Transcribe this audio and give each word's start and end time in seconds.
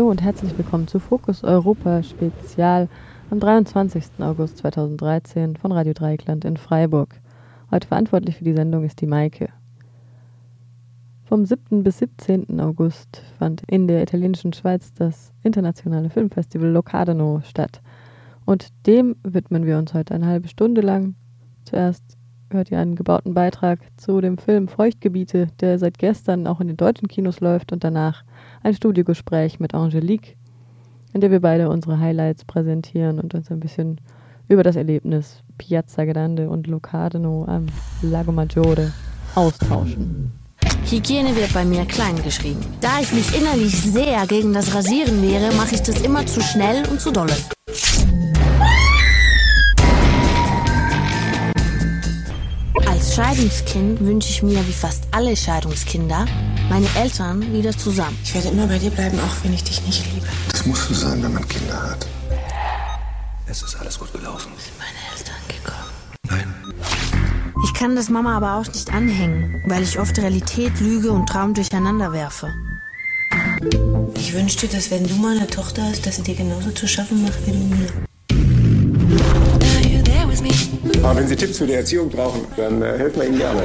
Hallo 0.00 0.10
und 0.10 0.22
herzlich 0.22 0.56
willkommen 0.56 0.88
zu 0.88 0.98
Fokus 0.98 1.44
Europa 1.44 2.02
Spezial 2.02 2.88
am 3.30 3.38
23. 3.38 4.02
August 4.20 4.56
2013 4.56 5.58
von 5.58 5.72
Radio 5.72 5.92
Dreieckland 5.92 6.46
in 6.46 6.56
Freiburg. 6.56 7.20
Heute 7.70 7.86
verantwortlich 7.86 8.38
für 8.38 8.44
die 8.44 8.54
Sendung 8.54 8.82
ist 8.82 9.02
die 9.02 9.06
Maike. 9.06 9.50
Vom 11.24 11.44
7. 11.44 11.82
bis 11.82 11.98
17. 11.98 12.62
August 12.62 13.22
fand 13.38 13.62
in 13.66 13.88
der 13.88 14.02
italienischen 14.02 14.54
Schweiz 14.54 14.94
das 14.94 15.34
internationale 15.42 16.08
Filmfestival 16.08 16.70
Locarno 16.70 17.42
statt. 17.44 17.82
Und 18.46 18.68
dem 18.86 19.16
widmen 19.22 19.66
wir 19.66 19.76
uns 19.76 19.92
heute 19.92 20.14
eine 20.14 20.28
halbe 20.28 20.48
Stunde 20.48 20.80
lang. 20.80 21.14
Zuerst 21.66 22.16
hört 22.52 22.70
ihr 22.70 22.78
einen 22.78 22.96
gebauten 22.96 23.34
Beitrag 23.34 23.80
zu 23.96 24.20
dem 24.20 24.38
Film 24.38 24.68
Feuchtgebiete, 24.68 25.48
der 25.60 25.78
seit 25.78 25.98
gestern 25.98 26.46
auch 26.46 26.60
in 26.60 26.68
den 26.68 26.76
deutschen 26.76 27.08
Kinos 27.08 27.40
läuft 27.40 27.72
und 27.72 27.84
danach 27.84 28.24
ein 28.62 28.74
Studiogespräch 28.74 29.60
mit 29.60 29.74
Angelique, 29.74 30.36
in 31.12 31.20
dem 31.20 31.32
wir 31.32 31.40
beide 31.40 31.68
unsere 31.68 31.98
Highlights 31.98 32.44
präsentieren 32.44 33.20
und 33.20 33.34
uns 33.34 33.50
ein 33.50 33.60
bisschen 33.60 34.00
über 34.48 34.62
das 34.62 34.76
Erlebnis 34.76 35.42
Piazza 35.58 36.04
Grande 36.04 36.50
und 36.50 36.66
Locarno 36.66 37.44
am 37.46 37.66
Lago 38.02 38.32
Maggiore 38.32 38.92
austauschen. 39.34 40.32
Hygiene 40.84 41.36
wird 41.36 41.52
bei 41.52 41.64
mir 41.64 41.84
klein 41.84 42.20
geschrieben. 42.22 42.60
Da 42.80 43.00
ich 43.00 43.12
mich 43.12 43.36
innerlich 43.38 43.80
sehr 43.80 44.26
gegen 44.26 44.52
das 44.52 44.74
Rasieren 44.74 45.22
wehre, 45.22 45.54
mache 45.54 45.74
ich 45.74 45.82
das 45.82 46.00
immer 46.00 46.26
zu 46.26 46.40
schnell 46.40 46.82
und 46.88 47.00
zu 47.00 47.12
dolle. 47.12 47.34
Scheidungskind 53.20 54.00
wünsche 54.00 54.30
ich 54.30 54.42
mir, 54.42 54.66
wie 54.66 54.72
fast 54.72 55.04
alle 55.10 55.36
Scheidungskinder, 55.36 56.24
meine 56.70 56.86
Eltern 56.96 57.52
wieder 57.52 57.76
zusammen. 57.76 58.18
Ich 58.24 58.34
werde 58.34 58.48
immer 58.48 58.66
bei 58.66 58.78
dir 58.78 58.90
bleiben, 58.90 59.18
auch 59.20 59.44
wenn 59.44 59.52
ich 59.52 59.62
dich 59.62 59.84
nicht 59.84 60.10
liebe. 60.14 60.26
Das 60.50 60.64
muss 60.64 60.88
so 60.88 60.94
sein, 60.94 61.22
wenn 61.22 61.34
man 61.34 61.46
Kinder 61.46 61.82
hat. 61.82 62.06
Es 63.46 63.62
ist 63.62 63.76
alles 63.76 63.98
gut 63.98 64.10
gelaufen. 64.14 64.50
Sind 64.56 64.72
meine 64.78 64.98
Eltern 65.14 65.36
gekommen? 65.48 65.90
Nein. 66.30 66.54
Ich 67.62 67.74
kann 67.74 67.94
das 67.94 68.08
Mama 68.08 68.38
aber 68.38 68.54
auch 68.54 68.66
nicht 68.72 68.90
anhängen, 68.90 69.62
weil 69.66 69.82
ich 69.82 69.98
oft 69.98 70.16
Realität, 70.16 70.80
Lüge 70.80 71.10
und 71.10 71.28
Traum 71.28 71.52
durcheinander 71.52 72.14
werfe. 72.14 72.48
Ich 74.14 74.32
wünschte, 74.32 74.66
dass 74.66 74.90
wenn 74.90 75.06
du 75.06 75.14
mal 75.16 75.36
eine 75.36 75.46
Tochter 75.46 75.82
hast, 75.82 76.06
dass 76.06 76.16
sie 76.16 76.22
dir 76.22 76.36
genauso 76.36 76.70
zu 76.70 76.88
schaffen 76.88 77.22
macht 77.22 77.46
wie 77.46 77.52
du 77.52 77.58
mir. 77.58 78.09
Aber 81.02 81.16
wenn 81.16 81.26
Sie 81.26 81.36
Tipps 81.36 81.58
für 81.58 81.66
die 81.66 81.72
Erziehung 81.72 82.10
brauchen, 82.10 82.42
dann 82.56 82.82
äh, 82.82 82.98
helfen 82.98 83.20
wir 83.20 83.28
Ihnen 83.28 83.38
gerne. 83.38 83.62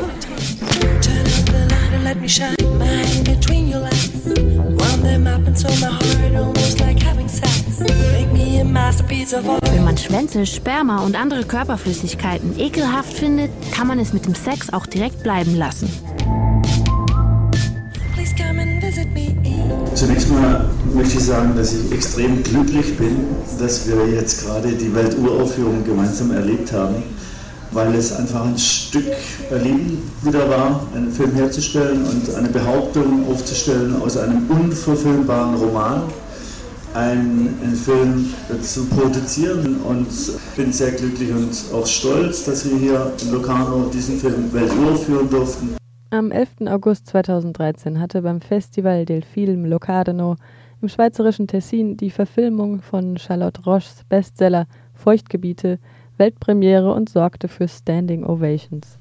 Wenn 9.71 9.83
man 9.83 9.97
Schwänze, 9.97 10.45
Sperma 10.45 11.03
und 11.03 11.15
andere 11.15 11.43
Körperflüssigkeiten 11.43 12.57
ekelhaft 12.57 13.13
findet, 13.13 13.51
kann 13.71 13.87
man 13.87 13.99
es 13.99 14.13
mit 14.13 14.25
dem 14.25 14.35
Sex 14.35 14.71
auch 14.71 14.85
direkt 14.85 15.21
bleiben 15.21 15.55
lassen. 15.55 15.89
Zunächst 19.93 20.29
mal 20.31 20.69
möchte 20.93 21.17
ich 21.17 21.23
sagen, 21.23 21.55
dass 21.55 21.73
ich 21.73 21.91
extrem 21.91 22.43
glücklich 22.43 22.97
bin, 22.97 23.17
dass 23.59 23.87
wir 23.87 24.07
jetzt 24.07 24.45
gerade 24.45 24.71
die 24.71 24.93
Welturaufführung 24.93 25.83
gemeinsam 25.83 26.31
erlebt 26.31 26.71
haben, 26.71 27.03
weil 27.71 27.93
es 27.95 28.13
einfach 28.13 28.45
ein 28.45 28.57
Stück 28.57 29.05
Berlin 29.49 30.01
wieder 30.21 30.49
war, 30.49 30.87
einen 30.95 31.11
Film 31.11 31.33
herzustellen 31.33 32.05
und 32.05 32.35
eine 32.35 32.49
Behauptung 32.49 33.27
aufzustellen 33.29 34.01
aus 34.01 34.17
einem 34.17 34.49
unverfilmbaren 34.49 35.55
Roman, 35.55 36.03
einen, 36.93 37.57
einen 37.61 37.75
Film 37.75 38.33
zu 38.61 38.85
produzieren 38.85 39.81
und 39.81 40.07
bin 40.55 40.71
sehr 40.71 40.91
glücklich 40.91 41.31
und 41.31 41.51
auch 41.73 41.85
stolz, 41.85 42.45
dass 42.45 42.69
wir 42.69 42.77
hier 42.77 43.11
in 43.21 43.31
Locarno 43.31 43.89
diesen 43.93 44.17
Film 44.17 44.51
welturaufführen 44.53 45.29
durften. 45.29 45.75
Am 46.11 46.31
11. 46.31 46.67
August 46.67 47.07
2013 47.07 47.99
hatte 47.99 48.21
beim 48.21 48.39
Festival 48.39 49.05
del 49.05 49.21
Film 49.21 49.65
Locarno 49.65 50.37
im 50.81 50.87
schweizerischen 50.87 51.47
Tessin 51.47 51.97
die 51.97 52.11
Verfilmung 52.11 52.81
von 52.81 53.17
Charlotte 53.17 53.61
Roches 53.63 54.03
Bestseller 54.07 54.67
Feuchtgebiete 54.93 55.79
Weltpremiere 56.17 56.93
und 56.93 57.09
sorgte 57.09 57.47
für 57.47 57.67
Standing 57.67 58.25
Ovations. 58.25 58.97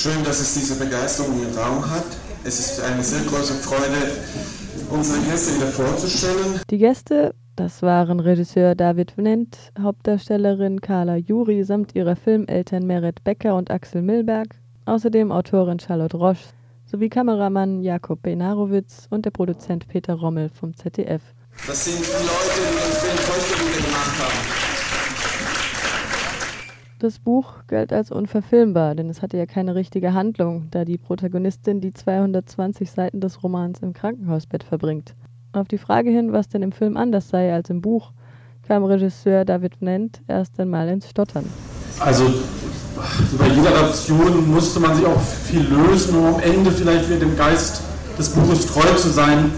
Schön, 0.00 0.17
dass 0.28 0.40
es 0.40 0.52
diese 0.52 0.74
Begeisterung 0.74 1.40
im 1.42 1.56
Raum 1.56 1.90
hat. 1.90 2.04
Es 2.44 2.60
ist 2.60 2.82
eine 2.82 3.02
sehr 3.02 3.22
große 3.22 3.54
Freude, 3.54 4.12
unsere 4.90 5.20
Gäste 5.20 5.56
wieder 5.56 5.68
vorzustellen. 5.68 6.60
Die 6.68 6.76
Gäste, 6.76 7.34
das 7.56 7.80
waren 7.80 8.20
Regisseur 8.20 8.74
David 8.74 9.12
Vnent, 9.12 9.56
Hauptdarstellerin 9.80 10.82
Carla 10.82 11.16
Juri 11.16 11.64
samt 11.64 11.94
ihrer 11.94 12.14
Filmeltern 12.14 12.86
Meret 12.86 13.24
Becker 13.24 13.56
und 13.56 13.70
Axel 13.70 14.02
Milberg, 14.02 14.48
außerdem 14.84 15.32
Autorin 15.32 15.80
Charlotte 15.80 16.18
Roche 16.18 16.50
sowie 16.84 17.08
Kameramann 17.08 17.80
Jakob 17.80 18.20
Benarowitz 18.20 19.06
und 19.08 19.24
der 19.24 19.30
Produzent 19.30 19.88
Peter 19.88 20.12
Rommel 20.12 20.50
vom 20.50 20.76
ZDF. 20.76 21.22
Das 21.66 21.86
sind 21.86 22.00
die 22.00 22.02
Leute, 22.02 22.52
die 22.54 22.74
den 22.74 22.92
Film 22.92 23.16
Feuchtgebiete 23.16 23.82
gemacht 23.82 24.18
haben. 24.18 24.67
Das 27.00 27.20
Buch 27.20 27.52
galt 27.68 27.92
als 27.92 28.10
unverfilmbar, 28.10 28.96
denn 28.96 29.08
es 29.08 29.22
hatte 29.22 29.36
ja 29.36 29.46
keine 29.46 29.76
richtige 29.76 30.14
Handlung, 30.14 30.66
da 30.72 30.84
die 30.84 30.98
Protagonistin 30.98 31.80
die 31.80 31.92
220 31.92 32.90
Seiten 32.90 33.20
des 33.20 33.44
Romans 33.44 33.78
im 33.82 33.92
Krankenhausbett 33.92 34.64
verbringt. 34.64 35.14
Auf 35.52 35.68
die 35.68 35.78
Frage 35.78 36.10
hin, 36.10 36.32
was 36.32 36.48
denn 36.48 36.60
im 36.62 36.72
Film 36.72 36.96
anders 36.96 37.28
sei 37.28 37.54
als 37.54 37.70
im 37.70 37.82
Buch, 37.82 38.10
kam 38.66 38.82
Regisseur 38.82 39.44
David 39.44 39.80
Nent 39.80 40.22
erst 40.26 40.58
einmal 40.58 40.88
ins 40.88 41.08
Stottern. 41.08 41.44
Also 42.00 42.24
bei 43.38 43.46
jeder 43.46 43.68
Adaption 43.68 44.50
musste 44.50 44.80
man 44.80 44.96
sich 44.96 45.06
auch 45.06 45.20
viel 45.20 45.62
lösen, 45.68 46.18
um 46.18 46.34
am 46.34 46.40
Ende 46.40 46.72
vielleicht 46.72 47.08
wieder 47.08 47.20
dem 47.20 47.36
Geist 47.36 47.80
des 48.18 48.30
Buches 48.30 48.66
treu 48.66 48.92
zu 48.96 49.10
sein. 49.10 49.52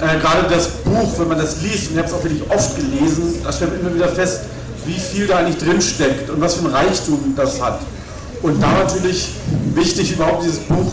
Äh, 0.00 0.18
gerade 0.18 0.48
das 0.48 0.82
Buch, 0.82 1.18
wenn 1.18 1.28
man 1.28 1.36
das 1.36 1.60
liest, 1.60 1.90
und 1.90 1.92
ich 1.92 1.98
habe 1.98 2.08
es 2.08 2.14
auch 2.14 2.24
wirklich 2.24 2.50
oft 2.50 2.74
gelesen, 2.74 3.34
da 3.44 3.52
stellt 3.52 3.72
man 3.72 3.80
immer 3.80 3.94
wieder 3.94 4.08
fest, 4.08 4.44
wie 4.86 4.98
viel 4.98 5.26
da 5.26 5.38
eigentlich 5.38 5.58
drin 5.58 5.80
steckt 5.80 6.30
und 6.30 6.40
was 6.40 6.54
für 6.54 6.66
ein 6.66 6.74
Reichtum 6.74 7.34
das 7.36 7.60
hat. 7.60 7.80
Und 8.42 8.60
da 8.62 8.72
natürlich 8.72 9.30
wichtig, 9.74 10.12
überhaupt 10.12 10.44
dieses 10.44 10.60
Buch 10.60 10.92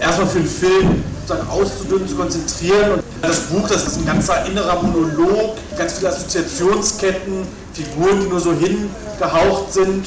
erstmal 0.00 0.28
für 0.28 0.38
den 0.38 0.48
Film 0.48 1.04
sozusagen 1.26 1.50
auszudünnen, 1.50 2.08
zu 2.08 2.14
konzentrieren. 2.14 2.92
Und 2.92 3.02
das 3.22 3.40
Buch, 3.40 3.68
das 3.68 3.86
ist 3.86 3.98
ein 3.98 4.06
ganzer 4.06 4.46
innerer 4.46 4.82
Monolog, 4.82 5.56
ganz 5.76 5.94
viele 5.94 6.10
Assoziationsketten, 6.10 7.46
Figuren, 7.72 8.20
die 8.20 8.28
nur 8.28 8.40
so 8.40 8.52
hingehaucht 8.52 9.72
sind. 9.72 10.06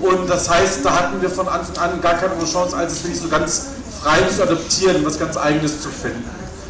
Und 0.00 0.28
das 0.28 0.48
heißt, 0.48 0.84
da 0.84 0.94
hatten 0.94 1.20
wir 1.20 1.30
von 1.30 1.48
Anfang 1.48 1.76
an 1.76 2.00
gar 2.00 2.14
keine 2.14 2.32
Chance, 2.50 2.76
als 2.76 2.92
es 2.92 3.04
wirklich 3.04 3.20
so 3.20 3.28
ganz 3.28 3.66
frei 4.00 4.18
zu 4.34 4.42
adaptieren, 4.42 5.04
was 5.04 5.18
ganz 5.18 5.36
Eigenes 5.36 5.80
zu 5.80 5.88
finden. 5.88 6.24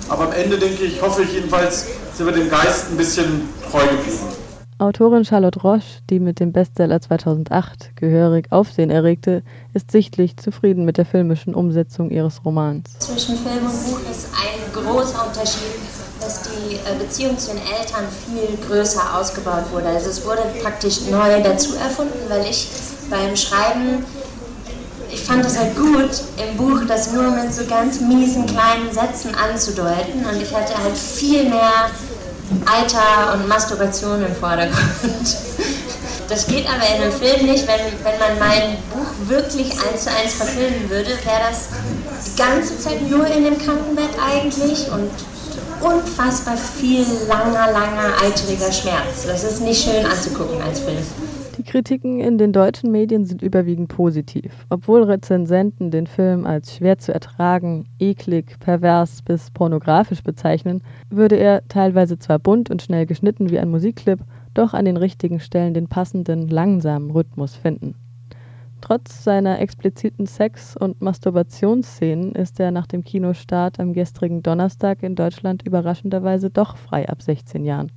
Aber 0.08 0.24
am 0.24 0.32
Ende 0.32 0.58
denke 0.58 0.84
ich, 0.84 1.00
hoffe 1.00 1.22
ich 1.22 1.32
jedenfalls, 1.32 1.86
sind 2.16 2.26
wir 2.26 2.32
dem 2.32 2.50
Geist 2.50 2.86
ein 2.90 2.96
bisschen 2.96 3.48
treu 3.70 3.86
geblieben. 3.86 4.39
Autorin 4.80 5.26
Charlotte 5.26 5.60
Roche, 5.60 6.00
die 6.08 6.20
mit 6.20 6.40
dem 6.40 6.52
Bestseller 6.52 7.02
2008 7.02 7.96
gehörig 7.96 8.50
Aufsehen 8.50 8.88
erregte, 8.88 9.42
ist 9.74 9.90
sichtlich 9.90 10.38
zufrieden 10.38 10.86
mit 10.86 10.96
der 10.96 11.04
filmischen 11.04 11.54
Umsetzung 11.54 12.08
ihres 12.08 12.42
Romans. 12.46 12.88
Zwischen 12.98 13.36
Film 13.36 13.66
und 13.66 13.84
Buch 13.84 14.00
ist 14.10 14.28
ein 14.32 14.72
großer 14.72 15.26
Unterschied. 15.26 15.60
dass 16.18 16.42
die 16.42 16.76
äh, 16.76 16.98
Beziehung 16.98 17.38
zu 17.38 17.48
den 17.48 17.58
Eltern 17.58 18.04
viel 18.26 18.56
größer 18.66 19.18
ausgebaut 19.18 19.64
wurde. 19.72 19.86
Also 19.86 20.10
es 20.10 20.24
wurde 20.24 20.42
praktisch 20.62 21.02
neu 21.10 21.42
dazu 21.42 21.76
erfunden, 21.76 22.18
weil 22.28 22.46
ich 22.48 22.68
beim 23.08 23.34
Schreiben, 23.36 24.04
ich 25.10 25.20
fand 25.20 25.44
es 25.44 25.58
halt 25.58 25.76
gut, 25.76 26.10
im 26.36 26.56
Buch 26.56 26.80
das 26.86 27.12
nur 27.12 27.30
mit 27.30 27.52
so 27.52 27.64
ganz 27.66 28.00
miesen 28.00 28.46
kleinen 28.46 28.92
Sätzen 28.92 29.34
anzudeuten 29.34 30.24
und 30.24 30.40
ich 30.40 30.54
hatte 30.54 30.76
halt 30.76 30.96
viel 30.96 31.48
mehr 31.48 31.90
Eiter 32.66 33.34
und 33.34 33.48
Masturbation 33.48 34.24
im 34.24 34.34
Vordergrund. 34.34 35.36
Das 36.28 36.46
geht 36.46 36.64
aber 36.66 36.86
in 36.94 37.02
einem 37.02 37.12
Film 37.12 37.46
nicht. 37.46 37.66
Wenn, 37.66 37.80
wenn 38.04 38.18
man 38.20 38.38
mein 38.38 38.76
Buch 38.92 39.28
wirklich 39.28 39.72
eins 39.72 40.04
zu 40.04 40.10
eins 40.10 40.34
verfilmen 40.34 40.88
würde, 40.88 41.10
wäre 41.10 41.40
das 41.50 41.68
die 42.24 42.36
ganze 42.36 42.78
Zeit 42.78 43.02
nur 43.10 43.26
in 43.26 43.44
dem 43.44 43.58
Krankenbett 43.58 44.10
eigentlich 44.24 44.88
und 44.92 45.10
unfassbar 45.80 46.56
viel 46.56 47.04
langer, 47.26 47.72
langer, 47.72 48.14
eitriger 48.22 48.70
Schmerz. 48.70 49.26
Das 49.26 49.42
ist 49.42 49.60
nicht 49.60 49.82
schön 49.82 50.06
anzugucken 50.06 50.62
als 50.62 50.80
Film. 50.80 51.04
Kritiken 51.70 52.18
in 52.18 52.36
den 52.36 52.52
deutschen 52.52 52.90
Medien 52.90 53.24
sind 53.24 53.42
überwiegend 53.42 53.86
positiv. 53.86 54.66
Obwohl 54.70 55.04
Rezensenten 55.04 55.92
den 55.92 56.08
Film 56.08 56.44
als 56.44 56.74
schwer 56.74 56.98
zu 56.98 57.14
ertragen, 57.14 57.84
eklig, 58.00 58.58
pervers 58.58 59.22
bis 59.22 59.52
pornografisch 59.52 60.24
bezeichnen, 60.24 60.82
würde 61.10 61.36
er 61.36 61.62
teilweise 61.68 62.18
zwar 62.18 62.40
bunt 62.40 62.72
und 62.72 62.82
schnell 62.82 63.06
geschnitten 63.06 63.50
wie 63.50 63.60
ein 63.60 63.70
Musikclip, 63.70 64.18
doch 64.52 64.74
an 64.74 64.84
den 64.84 64.96
richtigen 64.96 65.38
Stellen 65.38 65.72
den 65.72 65.86
passenden, 65.86 66.48
langsamen 66.48 67.12
Rhythmus 67.12 67.54
finden. 67.54 67.94
Trotz 68.80 69.22
seiner 69.22 69.60
expliziten 69.60 70.26
Sex- 70.26 70.76
und 70.76 71.00
Masturbationsszenen 71.00 72.32
ist 72.32 72.58
er 72.58 72.72
nach 72.72 72.88
dem 72.88 73.04
Kinostart 73.04 73.78
am 73.78 73.92
gestrigen 73.92 74.42
Donnerstag 74.42 75.04
in 75.04 75.14
Deutschland 75.14 75.64
überraschenderweise 75.64 76.50
doch 76.50 76.76
frei 76.76 77.08
ab 77.08 77.22
16 77.22 77.64
Jahren. 77.64 77.92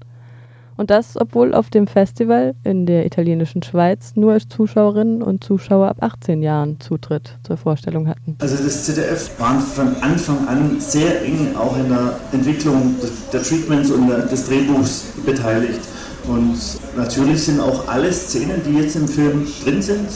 Und 0.78 0.90
das, 0.90 1.20
obwohl 1.20 1.54
auf 1.54 1.70
dem 1.70 1.88
Festival 1.88 2.56
in 2.64 2.86
der 2.86 3.06
italienischen 3.06 3.64
Schweiz 3.64 4.14
nur 4.16 4.38
Zuschauerinnen 4.40 5.22
und 5.22 5.44
Zuschauer 5.44 5.88
ab 5.88 5.98
18 6.02 6.42
Jahren 6.42 6.80
Zutritt 6.80 7.38
zur 7.44 7.58
Vorstellung 7.58 8.08
hatten. 8.08 8.36
Also 8.40 8.64
das 8.64 8.86
ZDF 8.86 9.40
war 9.40 9.60
von 9.60 9.96
Anfang 10.02 10.48
an 10.48 10.80
sehr 10.80 11.24
eng 11.24 11.56
auch 11.56 11.78
in 11.78 11.90
der 11.90 12.20
Entwicklung 12.31 12.96
der 13.31 13.44
Treatments 13.44 13.92
und 13.92 14.08
des 14.08 14.48
Drehbuchs 14.48 15.14
beteiligt. 15.25 15.81
Und 16.28 16.58
natürlich 16.96 17.44
sind 17.44 17.60
auch 17.60 17.88
alle 17.88 18.12
Szenen, 18.12 18.62
die 18.66 18.78
jetzt 18.78 18.96
im 18.96 19.08
Film 19.08 19.46
drin 19.64 19.81
sind, 19.81 20.08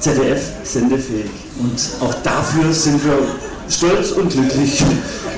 ZDF-sendefähig. 0.00 1.30
Und 1.60 1.90
auch 2.00 2.14
dafür 2.22 2.72
sind 2.72 3.04
wir 3.04 3.18
stolz 3.68 4.12
und 4.12 4.30
glücklich. 4.30 4.84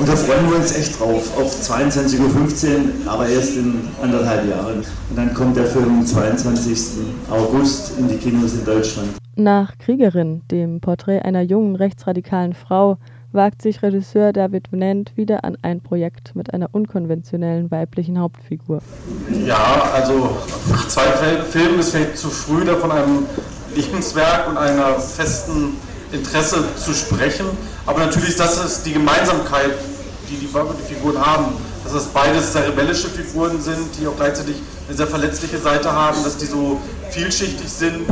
Und 0.00 0.08
da 0.08 0.16
freuen 0.16 0.48
wir 0.48 0.56
uns 0.56 0.74
echt 0.74 0.98
drauf, 0.98 1.36
auf 1.38 1.54
22.15 1.60 2.16
Uhr, 2.16 3.12
aber 3.12 3.28
erst 3.28 3.54
in 3.56 3.82
anderthalb 4.02 4.48
Jahren. 4.48 4.78
Und 4.78 5.16
dann 5.16 5.34
kommt 5.34 5.58
der 5.58 5.66
Film 5.66 5.98
am 5.98 6.06
22. 6.06 7.02
August 7.30 7.98
in 7.98 8.08
die 8.08 8.16
Kinos 8.16 8.54
in 8.54 8.64
Deutschland. 8.64 9.08
Nach 9.36 9.76
Kriegerin, 9.76 10.40
dem 10.50 10.80
Porträt 10.80 11.20
einer 11.20 11.42
jungen 11.42 11.76
rechtsradikalen 11.76 12.54
Frau, 12.54 12.96
wagt 13.32 13.60
sich 13.60 13.82
Regisseur 13.82 14.32
David 14.32 14.72
Venant 14.72 15.12
wieder 15.16 15.44
an 15.44 15.58
ein 15.60 15.82
Projekt 15.82 16.34
mit 16.34 16.54
einer 16.54 16.68
unkonventionellen 16.72 17.70
weiblichen 17.70 18.18
Hauptfigur. 18.18 18.80
Ja, 19.44 19.90
also 19.94 20.30
nach 20.70 20.88
zwei 20.88 21.02
Filmen 21.50 21.78
ist 21.78 21.90
vielleicht 21.90 22.16
zu 22.16 22.30
früh, 22.30 22.64
da 22.64 22.74
von 22.76 22.90
einem 22.90 23.26
Lebenswerk 23.76 24.48
und 24.48 24.56
einer 24.56 24.98
festen 24.98 25.76
Interesse 26.12 26.64
zu 26.76 26.92
sprechen. 26.92 27.46
Aber 27.86 28.00
natürlich 28.00 28.30
ist 28.30 28.40
das 28.40 28.82
die 28.82 28.92
Gemeinsamkeit, 28.92 29.72
die 30.28 30.36
die, 30.36 30.46
Figuren 30.46 31.24
haben. 31.24 31.56
Dass 31.84 31.94
das 31.94 32.06
beides 32.06 32.52
sehr 32.52 32.68
rebellische 32.68 33.08
Figuren 33.08 33.60
sind, 33.60 33.88
die 33.98 34.06
auch 34.06 34.16
gleichzeitig 34.16 34.56
eine 34.86 34.96
sehr 34.96 35.06
verletzliche 35.06 35.58
Seite 35.58 35.90
haben, 35.90 36.22
dass 36.22 36.36
die 36.36 36.46
so 36.46 36.80
vielschichtig 37.10 37.68
sind. 37.68 38.06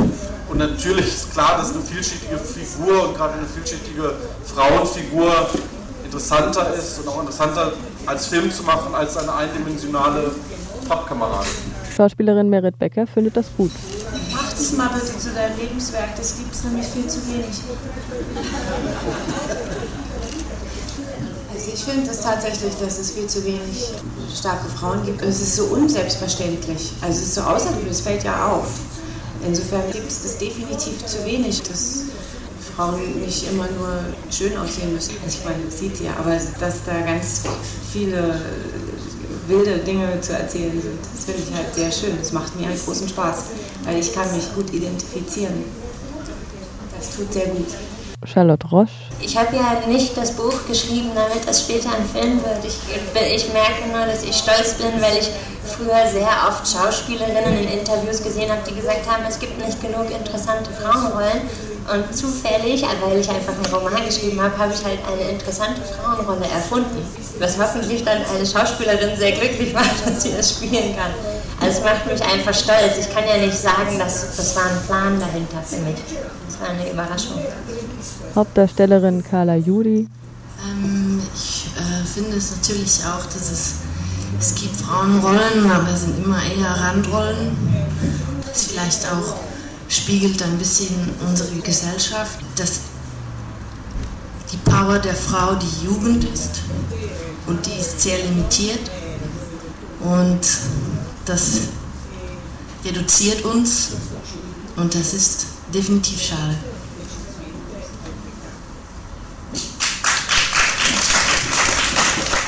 Und 0.49 0.57
natürlich 0.57 1.05
ist 1.05 1.31
klar, 1.31 1.57
dass 1.57 1.71
eine 1.73 1.83
vielschichtige 1.83 2.37
Figur 2.37 3.09
und 3.09 3.15
gerade 3.15 3.33
eine 3.35 3.45
vielschichtige 3.45 4.13
Frauenfigur 4.43 5.49
interessanter 6.03 6.73
ist 6.73 6.99
und 6.99 7.07
auch 7.07 7.19
interessanter 7.19 7.73
als 8.07 8.27
Film 8.27 8.51
zu 8.51 8.63
machen 8.63 8.95
als 8.95 9.15
eine 9.17 9.33
eindimensionale 9.33 10.31
Pappkameradin. 10.87 11.51
Schauspielerin 11.95 12.49
Merit 12.49 12.79
Becker 12.79 13.05
findet 13.05 13.37
das 13.37 13.45
gut. 13.55 13.71
Das 14.59 14.73
mal 14.73 14.89
bitte 14.89 15.17
zu 15.17 15.29
deinem 15.29 15.57
Lebenswerk, 15.57 16.17
das 16.17 16.35
gibt 16.35 16.53
es 16.53 16.65
nämlich 16.65 16.85
viel 16.85 17.07
zu 17.07 17.25
wenig. 17.27 17.63
Also 21.53 21.71
ich 21.73 21.81
finde 21.81 22.11
es 22.11 22.19
tatsächlich, 22.19 22.73
dass 22.81 22.99
es 22.99 23.11
viel 23.11 23.27
zu 23.27 23.45
wenig 23.45 23.85
starke 24.37 24.67
Frauen 24.67 25.05
gibt. 25.05 25.21
Es 25.21 25.39
ist 25.39 25.55
so 25.55 25.63
unselbstverständlich. 25.67 26.91
Also 26.99 27.19
es 27.19 27.27
ist 27.27 27.35
so 27.35 27.41
außergewöhnlich, 27.41 27.91
es 27.91 28.01
fällt 28.01 28.25
ja 28.25 28.47
auf. 28.47 28.67
Insofern 29.47 29.89
gibt 29.93 30.11
es 30.11 30.23
das 30.23 30.37
definitiv 30.37 31.05
zu 31.05 31.23
wenig, 31.23 31.61
dass 31.61 32.01
Frauen 32.75 33.21
nicht 33.21 33.49
immer 33.49 33.67
nur 33.79 34.01
schön 34.29 34.57
aussehen 34.57 34.93
müssen. 34.93 35.15
Also 35.23 35.37
ich 35.39 35.45
meine, 35.45 35.71
sieht 35.71 35.95
sie 35.95 36.03
ja, 36.03 36.17
aber 36.19 36.37
dass 36.59 36.83
da 36.85 36.99
ganz 37.05 37.43
viele 37.93 38.41
wilde 39.49 39.79
Dinge 39.79 40.21
zu 40.21 40.33
erzählen 40.33 40.81
sind. 40.81 40.99
Das 41.13 41.25
finde 41.25 41.41
ich 41.41 41.55
halt 41.55 41.73
sehr 41.75 41.91
schön. 41.91 42.17
Das 42.17 42.31
macht 42.31 42.55
mir 42.55 42.67
einen 42.67 42.79
großen 42.79 43.09
Spaß, 43.09 43.43
weil 43.83 43.97
ich 43.99 44.13
kann 44.13 44.33
mich 44.35 44.53
gut 44.55 44.71
identifizieren. 44.73 45.63
Das 46.97 47.15
tut 47.15 47.33
sehr 47.33 47.47
gut. 47.47 47.67
Charlotte 48.25 48.67
Roche. 48.67 48.89
Ich 49.21 49.37
habe 49.37 49.55
ja 49.55 49.81
nicht 49.87 50.15
das 50.17 50.31
Buch 50.31 50.67
geschrieben, 50.67 51.11
damit 51.15 51.47
das 51.47 51.61
später 51.61 51.89
ein 51.89 52.05
Film 52.05 52.43
wird. 52.43 52.65
Ich, 52.65 52.77
ich 53.35 53.53
merke 53.53 53.87
nur, 53.91 54.05
dass 54.05 54.23
ich 54.23 54.35
stolz 54.35 54.73
bin, 54.73 55.01
weil 55.01 55.17
ich 55.17 55.29
früher 55.65 56.05
sehr 56.11 56.27
oft 56.47 56.67
Schauspielerinnen 56.67 57.63
in 57.63 57.79
Interviews 57.79 58.21
gesehen 58.21 58.51
habe, 58.51 58.61
die 58.69 58.75
gesagt 58.75 59.09
haben, 59.09 59.23
es 59.27 59.39
gibt 59.39 59.57
nicht 59.65 59.81
genug 59.81 60.11
interessante 60.11 60.69
Frauenrollen. 60.71 61.41
Und 61.91 62.15
zufällig, 62.15 62.83
weil 63.01 63.17
ich 63.19 63.29
einfach 63.29 63.53
einen 63.53 63.65
Roman 63.73 64.05
geschrieben 64.05 64.39
habe, 64.39 64.55
habe 64.57 64.71
ich 64.71 64.85
halt 64.85 64.99
eine 65.11 65.31
interessante 65.31 65.81
Frauenrolle 65.81 66.45
erfunden. 66.45 67.03
Was 67.39 67.57
hoffentlich 67.57 68.03
dann 68.03 68.17
eine 68.17 68.45
Schauspielerin 68.45 69.17
sehr 69.17 69.31
glücklich 69.31 69.73
war, 69.73 69.83
dass 70.05 70.21
sie 70.21 70.31
das 70.35 70.51
spielen 70.51 70.95
kann. 70.95 71.11
Also 71.59 71.79
es 71.79 71.83
macht 71.83 72.05
mich 72.05 72.21
einfach 72.21 72.53
stolz. 72.53 72.97
Ich 72.99 73.13
kann 73.13 73.23
ja 73.27 73.37
nicht 73.37 73.57
sagen, 73.57 73.97
dass 73.97 74.35
das 74.35 74.55
war 74.55 74.65
ein 74.65 74.81
Plan 74.85 75.19
dahinter 75.19 75.63
für 75.65 75.77
mich. 75.77 75.95
Das 76.47 76.61
war 76.61 76.69
eine 76.69 76.91
Überraschung. 76.91 77.41
Hauptdarstellerin 78.35 79.23
Carla 79.23 79.55
Juri. 79.55 80.07
Ähm, 80.63 81.23
ich 81.33 81.67
äh, 81.75 82.05
finde 82.05 82.37
es 82.37 82.51
natürlich 82.51 82.99
auch, 83.05 83.25
dass 83.25 83.51
es, 83.51 83.73
es 84.39 84.55
gibt 84.55 84.75
Frauenrollen, 84.75 85.71
aber 85.71 85.89
es 85.91 86.01
sind 86.01 86.23
immer 86.23 86.37
eher 86.43 86.69
Randrollen. 86.69 87.57
Das 88.45 88.65
vielleicht 88.65 89.05
auch 89.07 89.48
spiegelt 89.89 90.41
ein 90.43 90.57
bisschen 90.57 90.95
unsere 91.27 91.55
Gesellschaft, 91.57 92.39
dass 92.55 92.81
die 94.51 94.57
Power 94.57 94.99
der 94.99 95.15
Frau 95.15 95.55
die 95.55 95.85
Jugend 95.85 96.23
ist. 96.23 96.61
Und 97.47 97.65
die 97.65 97.79
ist 97.79 97.99
sehr 97.99 98.23
limitiert. 98.23 98.91
Und 99.99 100.39
das 101.25 101.61
reduziert 102.85 103.43
uns. 103.43 103.89
Und 104.75 104.93
das 104.95 105.13
ist 105.13 105.47
definitiv 105.73 106.21
schade. 106.21 106.55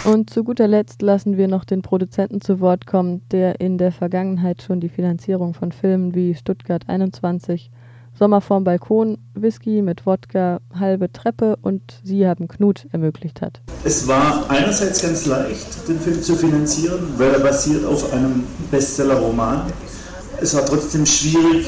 Und 0.03 0.31
zu 0.31 0.43
guter 0.43 0.67
Letzt 0.67 1.03
lassen 1.03 1.37
wir 1.37 1.47
noch 1.47 1.63
den 1.63 1.83
Produzenten 1.83 2.41
zu 2.41 2.59
Wort 2.59 2.87
kommen, 2.87 3.21
der 3.29 3.61
in 3.61 3.77
der 3.77 3.91
Vergangenheit 3.91 4.63
schon 4.63 4.79
die 4.79 4.89
Finanzierung 4.89 5.53
von 5.53 5.71
Filmen 5.71 6.15
wie 6.15 6.33
Stuttgart 6.33 6.85
21, 6.87 7.69
Sommer 8.17 8.41
vorm 8.41 8.63
Balkon, 8.63 9.19
Whisky 9.35 9.83
mit 9.83 10.07
Wodka, 10.07 10.59
halbe 10.77 11.11
Treppe 11.11 11.55
und 11.61 12.01
Sie 12.03 12.27
haben 12.27 12.47
Knut 12.47 12.87
ermöglicht 12.91 13.41
hat. 13.41 13.61
Es 13.83 14.07
war 14.07 14.49
einerseits 14.49 15.03
ganz 15.03 15.27
leicht, 15.27 15.87
den 15.87 15.99
Film 15.99 16.19
zu 16.19 16.35
finanzieren, 16.35 17.13
weil 17.17 17.35
er 17.35 17.39
basiert 17.39 17.85
auf 17.85 18.11
einem 18.11 18.43
Bestseller-Roman. 18.71 19.71
Es 20.41 20.55
war 20.55 20.65
trotzdem 20.65 21.05
schwierig, 21.05 21.67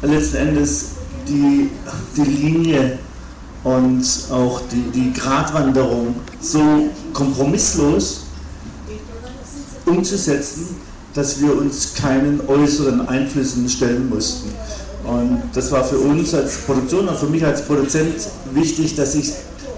letzten 0.00 0.36
Endes 0.36 0.92
die, 1.28 1.68
die 2.16 2.22
Linie 2.22 2.98
und 3.64 4.04
auch 4.30 4.60
die, 4.70 4.90
die 4.92 5.12
Gratwanderung 5.12 6.14
so 6.40 6.60
kompromisslos 7.12 8.24
umzusetzen, 9.86 10.76
dass 11.14 11.40
wir 11.40 11.56
uns 11.56 11.94
keinen 11.94 12.40
äußeren 12.46 13.08
Einflüssen 13.08 13.68
stellen 13.68 14.08
mussten. 14.08 14.50
Und 15.04 15.42
das 15.52 15.70
war 15.70 15.84
für 15.84 15.98
uns 15.98 16.34
als 16.34 16.58
Produktion 16.58 17.08
und 17.08 17.16
für 17.16 17.26
mich 17.26 17.44
als 17.44 17.62
Produzent 17.62 18.14
wichtig, 18.52 18.96
dass 18.96 19.14
ich 19.14 19.32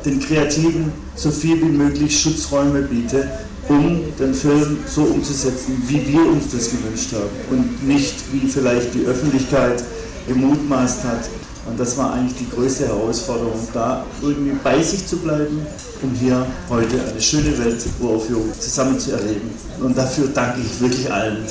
den 0.05 0.21
Kreativen 0.21 0.93
so 1.17 1.31
viel 1.31 1.61
wie 1.61 1.77
möglich 1.77 2.19
Schutzräume 2.19 2.83
biete, 2.83 3.29
um 3.69 4.01
den 4.19 4.33
Film 4.33 4.79
so 4.87 5.03
umzusetzen, 5.03 5.83
wie 5.89 6.07
wir 6.07 6.21
uns 6.31 6.45
das 6.53 6.71
gewünscht 6.71 7.13
haben 7.13 7.31
und 7.51 7.87
nicht 7.87 8.15
wie 8.33 8.47
vielleicht 8.47 8.95
die 8.95 9.05
Öffentlichkeit 9.05 9.83
gemutmaßt 10.29 11.03
hat. 11.05 11.29
Und 11.69 11.81
das 11.81 11.99
war 11.99 12.15
eigentlich 12.15 12.39
die 12.39 12.49
größte 12.49 12.87
Herausforderung, 12.87 13.69
da 13.73 14.05
irgendwie 14.23 14.57
bei 14.63 14.81
sich 14.81 15.07
zu 15.07 15.19
bleiben, 15.19 15.67
um 16.03 16.11
hier 16.13 16.47
heute 16.69 17.03
eine 17.03 17.21
schöne 17.21 17.59
Welturaufführung 17.59 18.53
zusammen 18.53 18.99
zu 18.99 19.13
erleben. 19.13 19.51
Und 19.81 19.97
dafür 19.97 20.29
danke 20.29 20.61
ich 20.61 20.81
wirklich 20.81 21.13
allen. 21.13 21.45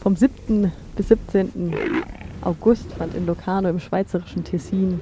Vom 0.00 0.16
7. 0.16 0.72
bis 0.96 1.08
17. 1.08 1.74
August 2.40 2.90
fand 2.92 3.14
in 3.14 3.26
Locarno 3.26 3.68
im 3.68 3.78
schweizerischen 3.78 4.44
Tessin 4.44 5.00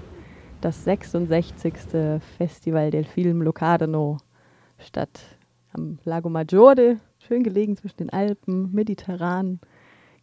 das 0.60 0.82
66. 0.84 1.74
Festival 2.38 2.90
del 2.90 3.04
Film 3.04 3.42
Locarno 3.42 4.18
statt. 4.78 5.20
Am 5.72 5.98
Lago 6.04 6.28
Maggiore, 6.28 6.96
schön 7.26 7.42
gelegen 7.42 7.76
zwischen 7.76 7.98
den 7.98 8.10
Alpen, 8.10 8.72
mediterran, 8.72 9.60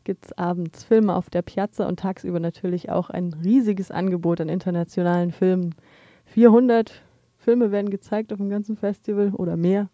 gibt 0.04 0.26
es 0.26 0.38
abends 0.38 0.84
Filme 0.84 1.16
auf 1.16 1.30
der 1.30 1.42
Piazza 1.42 1.88
und 1.88 2.00
tagsüber 2.00 2.40
natürlich 2.40 2.90
auch 2.90 3.10
ein 3.10 3.34
riesiges 3.44 3.92
Angebot 3.92 4.42
an 4.42 4.50
internationalen 4.50 5.32
Filmen. 5.32 5.76
400 6.26 7.04
Filme 7.38 7.72
werden 7.72 7.90
gezeigt 7.90 8.32
auf 8.34 8.40
dem 8.40 8.50
ganzen 8.50 8.78
Festival 8.78 9.30
oder 9.30 9.58
mehr. 9.58 9.90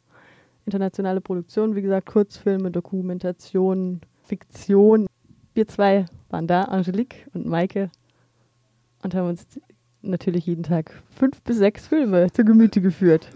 Internationale 0.65 1.21
Produktionen, 1.21 1.75
wie 1.75 1.81
gesagt, 1.81 2.07
Kurzfilme, 2.07 2.71
Dokumentationen, 2.71 4.01
Fiktion. 4.23 5.07
Wir 5.53 5.67
zwei 5.67 6.05
waren 6.29 6.47
da, 6.47 6.63
Angelique 6.63 7.27
und 7.33 7.47
Maike, 7.47 7.89
und 9.01 9.15
haben 9.15 9.29
uns 9.29 9.45
natürlich 10.01 10.45
jeden 10.45 10.63
Tag 10.63 11.01
fünf 11.09 11.41
bis 11.41 11.57
sechs 11.57 11.87
Filme 11.87 12.31
zu 12.31 12.43
Gemüte 12.43 12.81
geführt. 12.81 13.29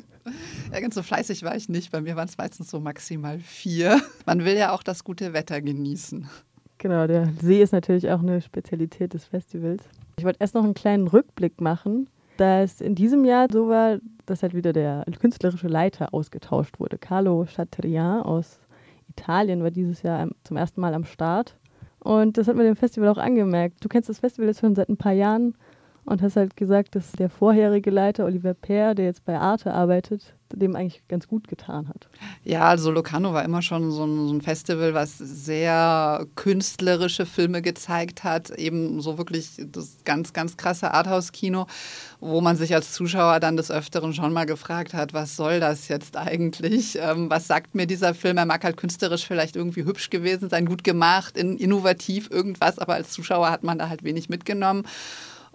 Ja, 0.71 0.79
ganz 0.79 0.95
so 0.95 1.03
fleißig 1.03 1.43
war 1.43 1.55
ich 1.55 1.69
nicht. 1.69 1.91
Bei 1.91 2.01
mir 2.01 2.15
waren 2.15 2.27
es 2.27 2.37
meistens 2.37 2.69
so 2.69 2.79
maximal 2.79 3.39
vier. 3.39 4.01
Man 4.25 4.45
will 4.45 4.55
ja 4.55 4.73
auch 4.73 4.83
das 4.83 5.03
gute 5.03 5.33
Wetter 5.33 5.61
genießen. 5.61 6.29
Genau, 6.77 7.07
der 7.07 7.29
See 7.41 7.61
ist 7.61 7.71
natürlich 7.71 8.09
auch 8.09 8.19
eine 8.19 8.41
Spezialität 8.41 9.13
des 9.13 9.25
Festivals. 9.25 9.83
Ich 10.17 10.25
wollte 10.25 10.39
erst 10.41 10.55
noch 10.55 10.63
einen 10.63 10.73
kleinen 10.73 11.07
Rückblick 11.07 11.61
machen, 11.61 12.09
da 12.37 12.61
es 12.61 12.81
in 12.81 12.95
diesem 12.95 13.25
Jahr 13.25 13.47
so 13.51 13.69
war, 13.69 13.99
dass 14.25 14.43
halt 14.43 14.53
wieder 14.53 14.73
der 14.73 15.05
künstlerische 15.19 15.67
Leiter 15.67 16.13
ausgetauscht 16.13 16.79
wurde. 16.79 16.97
Carlo 16.97 17.45
Chatrian 17.45 18.21
aus 18.21 18.59
Italien 19.09 19.63
war 19.63 19.71
dieses 19.71 20.01
Jahr 20.01 20.27
zum 20.43 20.57
ersten 20.57 20.81
Mal 20.81 20.93
am 20.93 21.05
Start. 21.05 21.55
Und 21.99 22.37
das 22.37 22.47
hat 22.47 22.55
man 22.57 22.65
dem 22.65 22.75
Festival 22.75 23.09
auch 23.09 23.17
angemerkt. 23.17 23.83
Du 23.83 23.87
kennst 23.87 24.09
das 24.09 24.19
Festival 24.19 24.47
jetzt 24.47 24.59
schon 24.59 24.75
seit 24.75 24.89
ein 24.89 24.97
paar 24.97 25.13
Jahren 25.13 25.55
und 26.05 26.21
hast 26.21 26.35
halt 26.35 26.55
gesagt, 26.57 26.95
dass 26.95 27.11
der 27.13 27.29
vorherige 27.29 27.89
Leiter, 27.89 28.25
Oliver 28.25 28.53
Peer, 28.53 28.95
der 28.95 29.05
jetzt 29.05 29.25
bei 29.25 29.37
Arte 29.37 29.73
arbeitet, 29.73 30.33
dem 30.55 30.75
eigentlich 30.75 31.01
ganz 31.07 31.27
gut 31.27 31.47
getan 31.47 31.87
hat. 31.87 32.07
Ja, 32.43 32.63
also 32.65 32.91
Locarno 32.91 33.33
war 33.33 33.43
immer 33.43 33.61
schon 33.61 33.91
so 33.91 34.05
ein, 34.05 34.27
so 34.27 34.33
ein, 34.33 34.41
Festival, 34.41 34.93
was 34.93 35.17
sehr 35.17 36.27
künstlerische 36.35 37.25
Filme 37.25 37.61
gezeigt 37.61 38.23
hat, 38.23 38.51
eben 38.51 39.01
so 39.01 39.17
wirklich 39.17 39.61
das 39.71 39.97
ganz, 40.03 40.33
ganz 40.33 40.57
krasse 40.57 40.93
Arthouse-Kino, 40.93 41.65
wo 42.19 42.41
man 42.41 42.55
sich 42.55 42.75
als 42.75 42.93
Zuschauer 42.93 43.39
dann 43.39 43.57
des 43.57 43.71
Öfteren 43.71 44.13
schon 44.13 44.33
mal 44.33 44.45
gefragt 44.45 44.93
hat, 44.93 45.13
was 45.13 45.35
soll 45.35 45.59
das 45.59 45.87
jetzt 45.87 46.17
eigentlich? 46.17 46.99
Ähm, 47.01 47.29
was 47.29 47.47
sagt 47.47 47.73
mir 47.73 47.87
dieser 47.87 48.13
Film? 48.13 48.37
Er 48.37 48.45
mag 48.45 48.63
halt 48.63 48.77
künstlerisch 48.77 49.25
vielleicht 49.25 49.55
irgendwie 49.55 49.85
hübsch 49.85 50.09
gewesen 50.09 50.49
sein, 50.49 50.65
gut 50.65 50.83
gemacht, 50.83 51.37
in, 51.37 51.57
innovativ 51.57 52.29
irgendwas, 52.29 52.77
aber 52.77 52.93
als 52.93 53.11
Zuschauer 53.11 53.49
hat 53.49 53.63
man 53.63 53.79
da 53.79 53.89
halt 53.89 54.03
wenig 54.03 54.29
mitgenommen. 54.29 54.85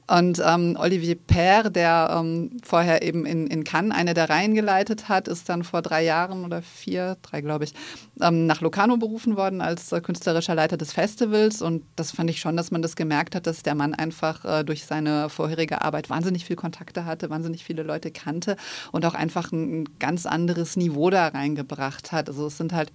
Und 0.08 0.40
ähm, 0.42 0.76
Olivier 0.80 1.16
Père, 1.16 1.68
der 1.68 2.16
ähm, 2.18 2.56
vorher 2.64 3.02
eben 3.02 3.26
in, 3.26 3.46
in 3.46 3.62
Cannes 3.62 3.94
eine 3.94 4.14
der 4.14 4.30
Reihen 4.30 4.54
geleitet 4.54 5.10
hat, 5.10 5.28
ist 5.28 5.50
dann 5.50 5.64
vor 5.64 5.82
drei 5.82 6.02
Jahren 6.02 6.46
oder 6.46 6.62
vier, 6.62 7.18
drei 7.20 7.42
glaube 7.42 7.64
ich, 7.64 7.74
ähm, 8.22 8.46
nach 8.46 8.62
Locarno 8.62 8.96
berufen 8.96 9.36
worden 9.36 9.60
als 9.60 9.92
äh, 9.92 10.00
künstlerischer 10.00 10.54
Leiter 10.54 10.78
des 10.78 10.94
Festivals. 10.94 11.60
Und 11.60 11.84
das 11.96 12.12
fand 12.12 12.30
ich 12.30 12.40
schon, 12.40 12.56
dass 12.56 12.70
man 12.70 12.80
das 12.80 12.96
gemerkt 12.96 13.34
hat, 13.34 13.46
dass 13.46 13.62
der 13.62 13.74
Mann 13.74 13.92
einfach 13.92 14.44
äh, 14.46 14.64
durch 14.64 14.86
seine 14.86 15.28
vorherige 15.28 15.82
Arbeit 15.82 16.08
wahnsinnig 16.08 16.46
viel 16.46 16.56
Kontakte 16.56 17.04
hatte, 17.04 17.28
wahnsinnig 17.28 17.62
viele 17.62 17.82
Leute 17.82 18.10
kannte 18.10 18.56
und 18.92 19.04
auch 19.04 19.14
einfach 19.14 19.52
ein, 19.52 19.82
ein 19.82 19.88
ganz 19.98 20.24
anderes 20.24 20.76
Niveau 20.76 21.10
da 21.10 21.28
reingebracht 21.28 22.12
hat. 22.12 22.28
Also 22.28 22.46
es 22.46 22.56
sind 22.56 22.72
halt 22.72 22.90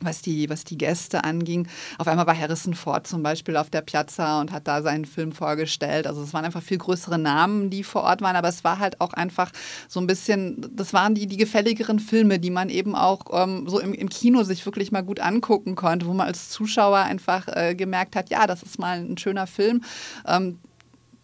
was 0.00 0.22
die, 0.22 0.48
was 0.48 0.64
die 0.64 0.78
Gäste 0.78 1.24
anging. 1.24 1.68
Auf 1.98 2.06
einmal 2.06 2.26
war 2.26 2.38
Harrison 2.38 2.74
Ford 2.74 3.06
zum 3.06 3.22
Beispiel 3.22 3.56
auf 3.56 3.70
der 3.70 3.82
Piazza 3.82 4.40
und 4.40 4.52
hat 4.52 4.68
da 4.68 4.82
seinen 4.82 5.04
Film 5.04 5.32
vorgestellt. 5.32 6.06
Also 6.06 6.22
es 6.22 6.32
waren 6.32 6.44
einfach 6.44 6.62
viel 6.62 6.78
größere 6.78 7.18
Namen, 7.18 7.70
die 7.70 7.82
vor 7.82 8.02
Ort 8.02 8.20
waren, 8.20 8.36
aber 8.36 8.48
es 8.48 8.64
war 8.64 8.78
halt 8.78 9.00
auch 9.00 9.12
einfach 9.12 9.50
so 9.88 10.00
ein 10.00 10.06
bisschen, 10.06 10.70
das 10.74 10.92
waren 10.92 11.14
die, 11.14 11.26
die 11.26 11.36
gefälligeren 11.36 11.98
Filme, 11.98 12.38
die 12.38 12.50
man 12.50 12.70
eben 12.70 12.94
auch 12.94 13.26
ähm, 13.32 13.68
so 13.68 13.80
im, 13.80 13.92
im 13.94 14.08
Kino 14.08 14.42
sich 14.42 14.64
wirklich 14.64 14.92
mal 14.92 15.02
gut 15.02 15.20
angucken 15.20 15.74
konnte, 15.74 16.06
wo 16.06 16.14
man 16.14 16.26
als 16.26 16.50
Zuschauer 16.50 16.98
einfach 16.98 17.48
äh, 17.48 17.74
gemerkt 17.74 18.16
hat, 18.16 18.30
ja, 18.30 18.46
das 18.46 18.62
ist 18.62 18.78
mal 18.78 18.98
ein 18.98 19.18
schöner 19.18 19.46
Film. 19.46 19.82
Ähm, 20.26 20.58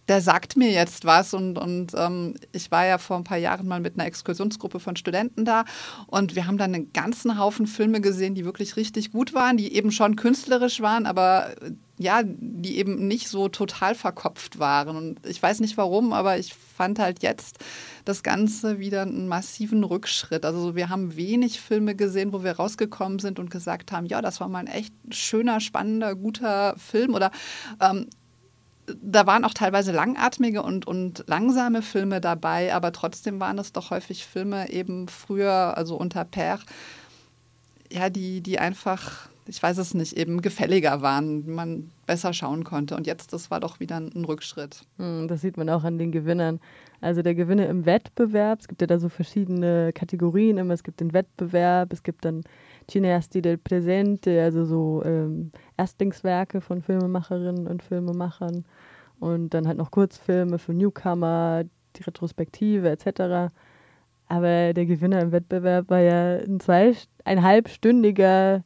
der 0.09 0.21
sagt 0.21 0.57
mir 0.57 0.71
jetzt 0.71 1.05
was. 1.05 1.35
Und, 1.35 1.59
und 1.59 1.93
ähm, 1.97 2.35
ich 2.53 2.71
war 2.71 2.87
ja 2.87 2.99
vor 2.99 3.17
ein 3.17 3.25
paar 3.25 3.39
Jahren 3.39 3.67
mal 3.67 3.81
mit 3.81 3.95
einer 3.95 4.07
Exkursionsgruppe 4.07 4.81
von 4.81 4.97
Studenten 4.97 5.45
da 5.45 5.65
und 6.07 6.35
wir 6.35 6.47
haben 6.47 6.59
dann 6.59 6.75
einen 6.75 6.93
ganzen 6.93 7.39
Haufen 7.39 7.67
Filme 7.67 8.01
gesehen, 8.01 8.35
die 8.35 8.45
wirklich 8.45 8.77
richtig 8.77 9.13
gut 9.13 9.35
waren, 9.35 9.57
die 9.57 9.75
eben 9.75 9.91
schon 9.91 10.17
künstlerisch 10.17 10.81
waren, 10.81 11.07
aber 11.07 11.55
ja, 11.99 12.23
die 12.25 12.79
eben 12.79 13.07
nicht 13.07 13.29
so 13.29 13.49
total 13.49 13.95
verkopft 13.95 14.59
waren. 14.59 14.97
Und 14.97 15.27
ich 15.27 15.41
weiß 15.41 15.61
nicht 15.61 15.77
warum, 15.77 16.13
aber 16.13 16.39
ich 16.39 16.53
fand 16.55 16.99
halt 16.99 17.23
jetzt 17.23 17.59
das 18.05 18.23
Ganze 18.23 18.81
wieder 18.81 19.03
einen 19.03 19.29
massiven 19.29 19.85
Rückschritt. 19.85 20.45
Also 20.45 20.75
wir 20.75 20.89
haben 20.89 21.17
wenig 21.17 21.61
Filme 21.61 21.95
gesehen, 21.95 22.33
wo 22.33 22.43
wir 22.43 22.53
rausgekommen 22.53 23.21
sind 23.21 23.39
und 23.39 23.51
gesagt 23.51 23.93
haben, 23.93 24.07
ja, 24.07 24.21
das 24.23 24.41
war 24.41 24.49
mal 24.49 24.59
ein 24.59 24.67
echt 24.67 24.93
schöner, 25.11 25.61
spannender, 25.61 26.17
guter 26.17 26.75
Film. 26.79 27.15
Oder 27.15 27.31
ähm, 27.81 28.09
da 29.03 29.27
waren 29.27 29.45
auch 29.45 29.55
teilweise 29.55 29.93
langatmige 29.93 30.63
und, 30.63 30.87
und 30.87 31.25
langsame 31.27 31.83
Filme 31.83 32.21
dabei, 32.21 32.75
aber 32.75 32.93
trotzdem 32.93 33.41
waren 33.41 33.59
es 33.59 33.73
doch 33.73 33.91
häufig 33.91 34.27
Filme 34.27 34.71
eben 34.71 35.09
früher, 35.09 35.77
also 35.77 35.97
unter 35.97 36.25
Per, 36.25 36.59
ja, 37.91 38.11
die, 38.11 38.41
die 38.41 38.59
einfach, 38.59 39.29
ich 39.47 39.63
weiß 39.63 39.79
es 39.79 39.95
nicht, 39.95 40.15
eben 40.15 40.43
gefälliger 40.43 41.01
waren, 41.01 41.49
man 41.55 41.91
besser 42.07 42.33
schauen 42.33 42.65
konnte. 42.65 42.97
Und 42.97 43.07
jetzt, 43.07 43.33
das 43.33 43.51
war 43.51 43.61
doch 43.61 43.81
wieder 43.81 43.97
ein 43.97 44.25
Rückschritt. 44.25 44.83
Hm, 44.99 45.29
das 45.29 45.41
sieht 45.41 45.57
man 45.57 45.69
auch 45.71 45.85
an 45.85 45.99
den 45.99 46.13
Gewinnern. 46.13 46.61
Also 47.01 47.23
der 47.23 47.35
Gewinner 47.35 47.69
im 47.69 47.87
Wettbewerb, 47.87 48.61
es 48.61 48.69
gibt 48.69 48.81
ja 48.81 48.87
da 48.87 48.99
so 48.99 49.09
verschiedene 49.09 49.93
Kategorien 49.93 50.59
immer. 50.59 50.75
Es 50.75 50.83
gibt 50.83 51.01
den 51.01 51.13
Wettbewerb, 51.13 51.93
es 51.93 52.03
gibt 52.03 52.25
dann 52.25 52.43
Cineasti 52.89 53.43
del 53.43 53.59
Presente, 53.59 54.43
also 54.43 54.65
so 54.65 55.03
ähm, 55.05 55.51
Erstlingswerke 55.77 56.61
von 56.61 56.83
Filmemacherinnen 56.83 57.67
und 57.67 57.83
Filmemachern 57.83 58.65
und 59.21 59.55
dann 59.55 59.67
halt 59.67 59.79
noch 59.79 59.91
Kurzfilme 59.91 60.59
für 60.59 60.75
Newcomer, 60.75 61.65
die 61.97 62.03
Retrospektive 62.03 62.91
etc. 62.91 63.53
Aber 64.29 64.73
der 64.73 64.87
Gewinner 64.87 65.21
im 65.21 65.33
Wettbewerb 65.33 65.91
war 65.91 66.01
ja 66.01 66.39
ein 66.39 66.61
zweieinhalbstündiger 66.61 68.63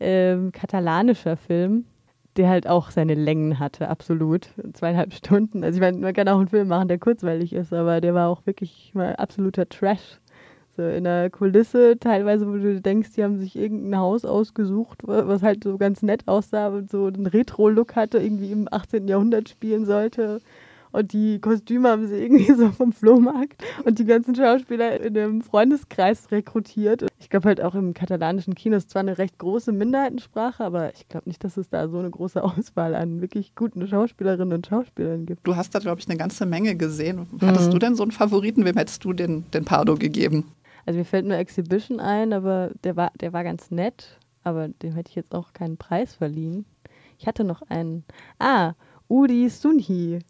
ähm, 0.00 0.52
katalanischer 0.52 1.36
Film, 1.36 1.84
der 2.36 2.48
halt 2.48 2.68
auch 2.68 2.90
seine 2.90 3.14
Längen 3.14 3.58
hatte, 3.58 3.88
absolut. 3.88 4.48
Zweieinhalb 4.72 5.12
Stunden. 5.12 5.64
Also 5.64 5.78
ich 5.78 5.80
meine, 5.80 5.98
man 5.98 6.14
kann 6.14 6.28
auch 6.28 6.38
einen 6.38 6.48
Film 6.48 6.68
machen, 6.68 6.88
der 6.88 6.98
kurzweilig 6.98 7.52
ist, 7.52 7.72
aber 7.72 8.00
der 8.00 8.14
war 8.14 8.28
auch 8.28 8.46
wirklich 8.46 8.92
mal 8.94 9.16
absoluter 9.16 9.68
Trash. 9.68 10.20
So 10.78 10.84
in 10.84 11.02
der 11.02 11.28
Kulisse, 11.28 11.98
teilweise, 11.98 12.46
wo 12.46 12.52
du 12.52 12.80
denkst, 12.80 13.10
die 13.16 13.24
haben 13.24 13.40
sich 13.40 13.56
irgendein 13.56 13.98
Haus 13.98 14.24
ausgesucht, 14.24 15.00
was 15.02 15.42
halt 15.42 15.64
so 15.64 15.76
ganz 15.76 16.02
nett 16.02 16.22
aussah 16.26 16.68
und 16.68 16.88
so 16.88 17.06
einen 17.06 17.26
Retro-Look 17.26 17.96
hatte, 17.96 18.18
irgendwie 18.18 18.52
im 18.52 18.68
18. 18.70 19.08
Jahrhundert 19.08 19.48
spielen 19.48 19.86
sollte. 19.86 20.40
Und 20.92 21.12
die 21.12 21.40
Kostüme 21.40 21.88
haben 21.88 22.06
sie 22.06 22.14
irgendwie 22.14 22.52
so 22.56 22.70
vom 22.70 22.92
Flohmarkt 22.92 23.62
und 23.84 23.98
die 23.98 24.04
ganzen 24.04 24.36
Schauspieler 24.36 25.00
in 25.00 25.14
dem 25.14 25.42
Freundeskreis 25.42 26.30
rekrutiert. 26.30 27.06
Ich 27.18 27.28
glaube 27.28 27.48
halt 27.48 27.60
auch 27.60 27.74
im 27.74 27.92
katalanischen 27.92 28.54
Kino 28.54 28.76
ist 28.76 28.90
zwar 28.90 29.00
eine 29.00 29.18
recht 29.18 29.36
große 29.38 29.72
Minderheitensprache, 29.72 30.64
aber 30.64 30.94
ich 30.94 31.08
glaube 31.08 31.28
nicht, 31.28 31.42
dass 31.42 31.56
es 31.56 31.68
da 31.68 31.88
so 31.88 31.98
eine 31.98 32.10
große 32.10 32.40
Auswahl 32.44 32.94
an 32.94 33.20
wirklich 33.20 33.56
guten 33.56 33.86
Schauspielerinnen 33.86 34.54
und 34.54 34.66
Schauspielern 34.68 35.26
gibt. 35.26 35.44
Du 35.44 35.56
hast 35.56 35.74
da, 35.74 35.80
glaube 35.80 36.00
ich, 36.00 36.08
eine 36.08 36.18
ganze 36.18 36.46
Menge 36.46 36.76
gesehen. 36.76 37.26
Hattest 37.40 37.68
mhm. 37.68 37.72
du 37.72 37.78
denn 37.80 37.94
so 37.96 38.04
einen 38.04 38.12
Favoriten? 38.12 38.64
Wem 38.64 38.76
hättest 38.76 39.04
du 39.04 39.12
den, 39.12 39.44
den 39.50 39.64
Pardo 39.64 39.96
gegeben? 39.96 40.44
Also 40.88 41.00
mir 41.00 41.04
fällt 41.04 41.26
nur 41.26 41.36
Exhibition 41.36 42.00
ein, 42.00 42.32
aber 42.32 42.70
der 42.82 42.96
war, 42.96 43.12
der 43.20 43.34
war 43.34 43.44
ganz 43.44 43.70
nett, 43.70 44.18
aber 44.42 44.68
dem 44.68 44.94
hätte 44.94 45.10
ich 45.10 45.16
jetzt 45.16 45.34
auch 45.34 45.52
keinen 45.52 45.76
Preis 45.76 46.14
verliehen. 46.14 46.64
Ich 47.18 47.26
hatte 47.26 47.44
noch 47.44 47.60
einen. 47.68 48.04
Ah, 48.38 48.72
Udi 49.06 49.50
Sunhi. 49.50 50.20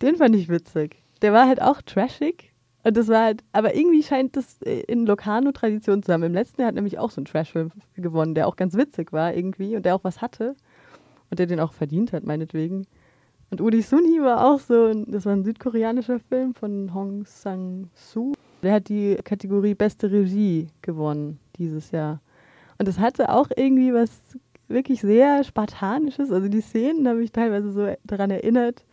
Den 0.00 0.16
fand 0.16 0.34
ich 0.34 0.48
witzig. 0.48 1.02
Der 1.20 1.34
war 1.34 1.46
halt 1.46 1.60
auch 1.60 1.82
trashig. 1.82 2.54
Und 2.82 2.96
das 2.96 3.08
war 3.08 3.24
halt, 3.24 3.44
aber 3.52 3.74
irgendwie 3.74 4.02
scheint 4.02 4.38
das 4.38 4.62
äh, 4.62 4.84
in 4.88 5.04
Locarno-Tradition 5.04 6.02
zu 6.02 6.10
haben. 6.10 6.22
Im 6.22 6.32
letzten 6.32 6.62
Jahr 6.62 6.68
hat 6.68 6.76
nämlich 6.76 6.98
auch 6.98 7.10
so 7.10 7.20
ein 7.20 7.26
Trashfilm 7.26 7.72
gewonnen, 7.96 8.34
der 8.34 8.48
auch 8.48 8.56
ganz 8.56 8.74
witzig 8.74 9.12
war 9.12 9.34
irgendwie 9.34 9.76
und 9.76 9.84
der 9.84 9.96
auch 9.96 10.04
was 10.04 10.22
hatte. 10.22 10.56
Und 11.28 11.38
der 11.38 11.44
den 11.44 11.60
auch 11.60 11.74
verdient 11.74 12.14
hat, 12.14 12.24
meinetwegen. 12.24 12.86
Und 13.50 13.60
Udi 13.60 13.82
Sunhi 13.82 14.22
war 14.22 14.46
auch 14.46 14.60
so, 14.60 14.94
das 14.94 15.26
war 15.26 15.34
ein 15.34 15.44
südkoreanischer 15.44 16.20
Film 16.20 16.54
von 16.54 16.94
Hong 16.94 17.26
Sang-soo. 17.26 18.32
Der 18.62 18.72
hat 18.74 18.88
die 18.88 19.16
Kategorie 19.22 19.74
Beste 19.74 20.10
Regie 20.10 20.68
gewonnen 20.82 21.38
dieses 21.56 21.90
Jahr. 21.90 22.20
Und 22.78 22.88
es 22.88 22.98
hatte 22.98 23.30
auch 23.30 23.48
irgendwie 23.54 23.92
was 23.92 24.10
wirklich 24.68 25.00
sehr 25.00 25.44
Spartanisches. 25.44 26.30
Also 26.30 26.48
die 26.48 26.60
Szenen 26.60 27.06
habe 27.08 27.22
ich 27.22 27.32
teilweise 27.32 27.72
so 27.72 27.94
daran 28.04 28.30
erinnert, 28.30 28.84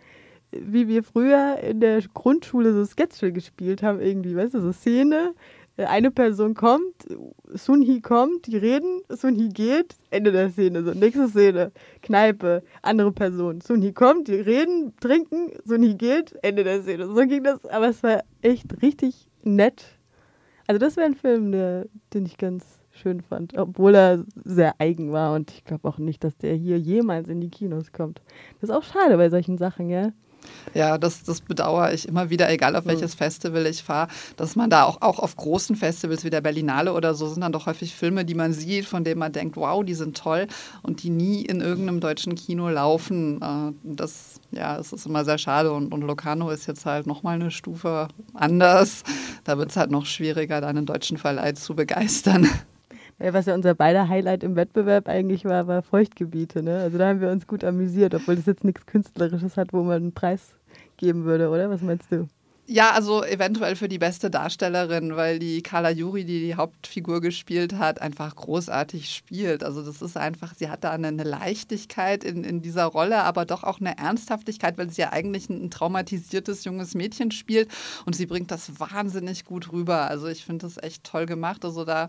wie 0.51 0.87
wir 0.87 1.03
früher 1.03 1.57
in 1.59 1.79
der 1.79 2.01
Grundschule 2.13 2.73
so 2.73 2.85
Sketche 2.85 3.31
gespielt 3.31 3.81
haben, 3.81 3.99
irgendwie, 3.99 4.35
weißt 4.35 4.53
du, 4.53 4.61
so 4.61 4.71
Szene, 4.71 5.33
eine 5.77 6.11
Person 6.11 6.53
kommt, 6.53 7.07
Sunhi 7.47 8.01
kommt, 8.01 8.45
die 8.45 8.57
reden, 8.57 9.01
Sunhi 9.09 9.49
geht, 9.49 9.95
Ende 10.11 10.31
der 10.31 10.51
Szene, 10.51 10.83
so 10.83 10.91
nächste 10.91 11.27
Szene, 11.27 11.71
Kneipe, 12.03 12.61
andere 12.83 13.11
Person, 13.11 13.61
Sunhi 13.61 13.91
kommt, 13.93 14.27
die 14.27 14.35
reden, 14.35 14.93
trinken, 14.99 15.51
Sunhi 15.65 15.95
geht, 15.95 16.37
Ende 16.43 16.63
der 16.63 16.83
Szene. 16.83 17.07
So 17.07 17.15
ging 17.25 17.43
das, 17.43 17.65
aber 17.65 17.89
es 17.89 18.03
war 18.03 18.23
echt 18.43 18.83
richtig 18.83 19.27
nett. 19.45 19.85
Also 20.67 20.79
das 20.79 20.95
wäre 20.95 21.05
ein 21.05 21.15
Film, 21.15 21.51
der, 21.51 21.87
den 22.13 22.25
ich 22.25 22.37
ganz 22.37 22.79
schön 22.91 23.21
fand, 23.21 23.57
obwohl 23.57 23.95
er 23.95 24.23
sehr 24.43 24.75
eigen 24.79 25.11
war 25.11 25.33
und 25.33 25.51
ich 25.51 25.63
glaube 25.65 25.87
auch 25.87 25.97
nicht, 25.97 26.23
dass 26.23 26.37
der 26.37 26.53
hier 26.55 26.79
jemals 26.79 27.27
in 27.27 27.41
die 27.41 27.49
Kinos 27.49 27.91
kommt. 27.91 28.21
Das 28.61 28.69
ist 28.69 28.75
auch 28.75 28.83
schade 28.83 29.17
bei 29.17 29.29
solchen 29.29 29.57
Sachen, 29.57 29.89
ja. 29.89 30.11
Ja, 30.73 30.97
das, 30.97 31.23
das 31.23 31.41
bedauere 31.41 31.93
ich 31.93 32.07
immer 32.07 32.29
wieder, 32.29 32.49
egal 32.49 32.75
auf 32.75 32.85
welches 32.85 33.13
Festival 33.15 33.65
ich 33.65 33.83
fahre, 33.83 34.07
dass 34.37 34.55
man 34.55 34.69
da 34.69 34.83
auch, 34.83 35.01
auch 35.01 35.19
auf 35.19 35.35
großen 35.35 35.75
Festivals 35.75 36.23
wie 36.23 36.29
der 36.29 36.41
Berlinale 36.41 36.93
oder 36.93 37.13
so 37.13 37.27
sind 37.27 37.41
dann 37.41 37.51
doch 37.51 37.67
häufig 37.67 37.93
Filme, 37.93 38.25
die 38.25 38.33
man 38.33 38.53
sieht, 38.53 38.85
von 38.85 39.03
denen 39.03 39.19
man 39.19 39.31
denkt, 39.31 39.55
wow, 39.55 39.83
die 39.83 39.93
sind 39.93 40.17
toll 40.17 40.47
und 40.81 41.03
die 41.03 41.09
nie 41.09 41.41
in 41.41 41.61
irgendeinem 41.61 41.99
deutschen 41.99 42.35
Kino 42.35 42.69
laufen. 42.69 43.41
Äh, 43.41 43.73
das, 43.83 44.39
ja, 44.51 44.77
es 44.77 44.93
ist 44.93 45.05
immer 45.05 45.25
sehr 45.25 45.37
schade 45.37 45.71
und, 45.71 45.93
und 45.93 46.01
Locarno 46.01 46.49
ist 46.49 46.67
jetzt 46.67 46.85
halt 46.85 47.07
nochmal 47.07 47.35
eine 47.35 47.51
Stufe 47.51 48.07
anders. 48.33 49.03
Da 49.43 49.57
wird 49.57 49.69
es 49.69 49.77
halt 49.77 49.91
noch 49.91 50.05
schwieriger, 50.05 50.61
da 50.61 50.67
einen 50.67 50.85
deutschen 50.85 51.17
Verleih 51.17 51.53
zu 51.53 51.75
begeistern. 51.75 52.47
Was 53.31 53.45
ja 53.45 53.53
unser 53.53 53.73
beider 53.73 54.09
Highlight 54.09 54.43
im 54.43 54.55
Wettbewerb 54.55 55.07
eigentlich 55.07 55.45
war, 55.45 55.67
war 55.67 55.81
Feuchtgebiete. 55.81 56.61
Ne? 56.61 56.79
Also 56.79 56.97
da 56.97 57.07
haben 57.07 57.21
wir 57.21 57.29
uns 57.29 57.47
gut 57.47 57.63
amüsiert, 57.63 58.13
obwohl 58.13 58.35
das 58.35 58.45
jetzt 58.45 58.63
nichts 58.63 58.85
Künstlerisches 58.85 59.55
hat, 59.55 59.71
wo 59.71 59.83
man 59.83 59.95
einen 59.97 60.11
Preis 60.13 60.55
geben 60.97 61.23
würde, 61.23 61.49
oder? 61.49 61.69
Was 61.69 61.81
meinst 61.81 62.11
du? 62.11 62.27
Ja, 62.65 62.91
also 62.91 63.25
eventuell 63.25 63.75
für 63.75 63.89
die 63.89 63.97
beste 63.97 64.29
Darstellerin, 64.31 65.17
weil 65.17 65.37
die 65.37 65.61
Carla 65.61 65.89
Juri, 65.89 66.23
die 66.23 66.39
die 66.39 66.55
Hauptfigur 66.55 67.19
gespielt 67.19 67.73
hat, 67.73 68.01
einfach 68.01 68.33
großartig 68.37 69.09
spielt. 69.13 69.65
Also 69.65 69.83
das 69.83 70.01
ist 70.01 70.15
einfach, 70.15 70.53
sie 70.55 70.69
hat 70.69 70.85
da 70.85 70.91
eine, 70.91 71.11
Leichtigkeit 71.11 72.23
in, 72.23 72.45
in 72.45 72.61
dieser 72.61 72.85
Rolle, 72.85 73.23
aber 73.23 73.43
doch 73.45 73.65
auch 73.65 73.81
eine 73.81 73.97
Ernsthaftigkeit, 73.97 74.77
weil 74.77 74.89
sie 74.89 75.01
ja 75.01 75.11
eigentlich 75.11 75.49
ein, 75.49 75.71
traumatisiertes 75.71 76.63
junges 76.63 76.95
Mädchen 76.95 77.31
spielt 77.31 77.69
und 78.05 78.15
sie 78.15 78.27
bringt 78.27 78.49
das 78.49 78.79
wahnsinnig 78.79 79.43
gut 79.43 79.73
rüber. 79.73 80.07
Also 80.07 80.27
ich 80.27 80.45
finde 80.45 80.65
das 80.65 80.81
echt 80.81 81.03
toll 81.03 81.25
gemacht. 81.25 81.65
Also 81.65 81.83
da 81.83 82.07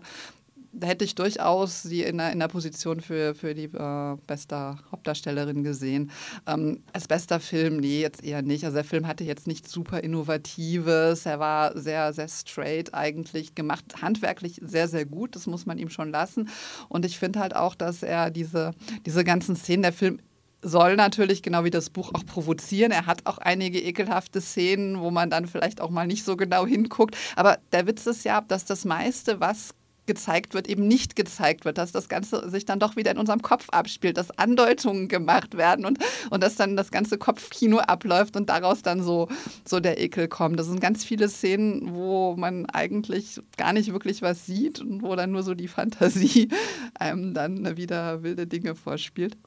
hätte 0.81 1.05
ich 1.05 1.15
durchaus 1.15 1.83
sie 1.83 2.03
in 2.03 2.17
der, 2.17 2.31
in 2.31 2.39
der 2.39 2.47
Position 2.47 3.01
für, 3.01 3.35
für 3.35 3.53
die 3.53 3.65
äh, 3.65 4.17
beste 4.27 4.77
Hauptdarstellerin 4.91 5.63
gesehen. 5.63 6.11
Ähm, 6.47 6.83
als 6.93 7.07
bester 7.07 7.39
Film, 7.39 7.77
nee, 7.77 8.01
jetzt 8.01 8.23
eher 8.23 8.41
nicht. 8.41 8.65
Also 8.65 8.75
der 8.75 8.83
Film 8.83 9.07
hatte 9.07 9.23
jetzt 9.23 9.47
nichts 9.47 9.71
super 9.71 10.03
Innovatives. 10.03 11.25
Er 11.25 11.39
war 11.39 11.77
sehr, 11.77 12.13
sehr 12.13 12.27
straight 12.27 12.93
eigentlich 12.93 13.55
gemacht. 13.55 14.01
Handwerklich 14.01 14.59
sehr, 14.63 14.87
sehr 14.87 15.05
gut. 15.05 15.35
Das 15.35 15.47
muss 15.47 15.65
man 15.65 15.77
ihm 15.77 15.89
schon 15.89 16.11
lassen. 16.11 16.49
Und 16.89 17.05
ich 17.05 17.19
finde 17.19 17.39
halt 17.39 17.55
auch, 17.55 17.75
dass 17.75 18.03
er 18.03 18.31
diese, 18.31 18.71
diese 19.05 19.23
ganzen 19.23 19.55
Szenen, 19.55 19.83
der 19.83 19.93
Film 19.93 20.19
soll 20.61 20.95
natürlich, 20.95 21.43
genau 21.43 21.63
wie 21.63 21.69
das 21.69 21.89
Buch, 21.89 22.11
auch 22.13 22.25
provozieren. 22.25 22.91
Er 22.91 23.05
hat 23.05 23.25
auch 23.25 23.37
einige 23.37 23.79
ekelhafte 23.79 24.41
Szenen, 24.41 24.99
wo 24.99 25.11
man 25.11 25.29
dann 25.29 25.47
vielleicht 25.47 25.79
auch 25.79 25.91
mal 25.91 26.07
nicht 26.07 26.25
so 26.25 26.35
genau 26.35 26.65
hinguckt. 26.65 27.15
Aber 27.35 27.59
der 27.71 27.87
Witz 27.87 28.07
ist 28.07 28.25
ja, 28.25 28.41
dass 28.41 28.65
das 28.65 28.83
meiste, 28.83 29.39
was 29.39 29.75
gezeigt 30.05 30.53
wird, 30.53 30.67
eben 30.67 30.87
nicht 30.87 31.15
gezeigt 31.15 31.65
wird, 31.65 31.77
dass 31.77 31.91
das 31.91 32.09
Ganze 32.09 32.49
sich 32.49 32.65
dann 32.65 32.79
doch 32.79 32.95
wieder 32.95 33.11
in 33.11 33.17
unserem 33.17 33.41
Kopf 33.41 33.69
abspielt, 33.69 34.17
dass 34.17 34.37
Andeutungen 34.37 35.07
gemacht 35.07 35.57
werden 35.57 35.85
und, 35.85 35.99
und 36.29 36.43
dass 36.43 36.55
dann 36.55 36.75
das 36.75 36.91
ganze 36.91 37.17
Kopfkino 37.17 37.79
abläuft 37.79 38.35
und 38.35 38.49
daraus 38.49 38.81
dann 38.81 39.03
so, 39.03 39.27
so 39.65 39.79
der 39.79 40.01
Ekel 40.01 40.27
kommt. 40.27 40.59
Das 40.59 40.67
sind 40.67 40.81
ganz 40.81 41.03
viele 41.03 41.29
Szenen, 41.29 41.93
wo 41.93 42.35
man 42.35 42.65
eigentlich 42.67 43.41
gar 43.57 43.73
nicht 43.73 43.91
wirklich 43.91 44.21
was 44.21 44.45
sieht 44.45 44.81
und 44.81 45.01
wo 45.01 45.15
dann 45.15 45.31
nur 45.31 45.43
so 45.43 45.53
die 45.53 45.67
Fantasie 45.67 46.49
einem 46.99 47.33
dann 47.33 47.77
wieder 47.77 48.23
wilde 48.23 48.47
Dinge 48.47 48.75
vorspielt. 48.75 49.37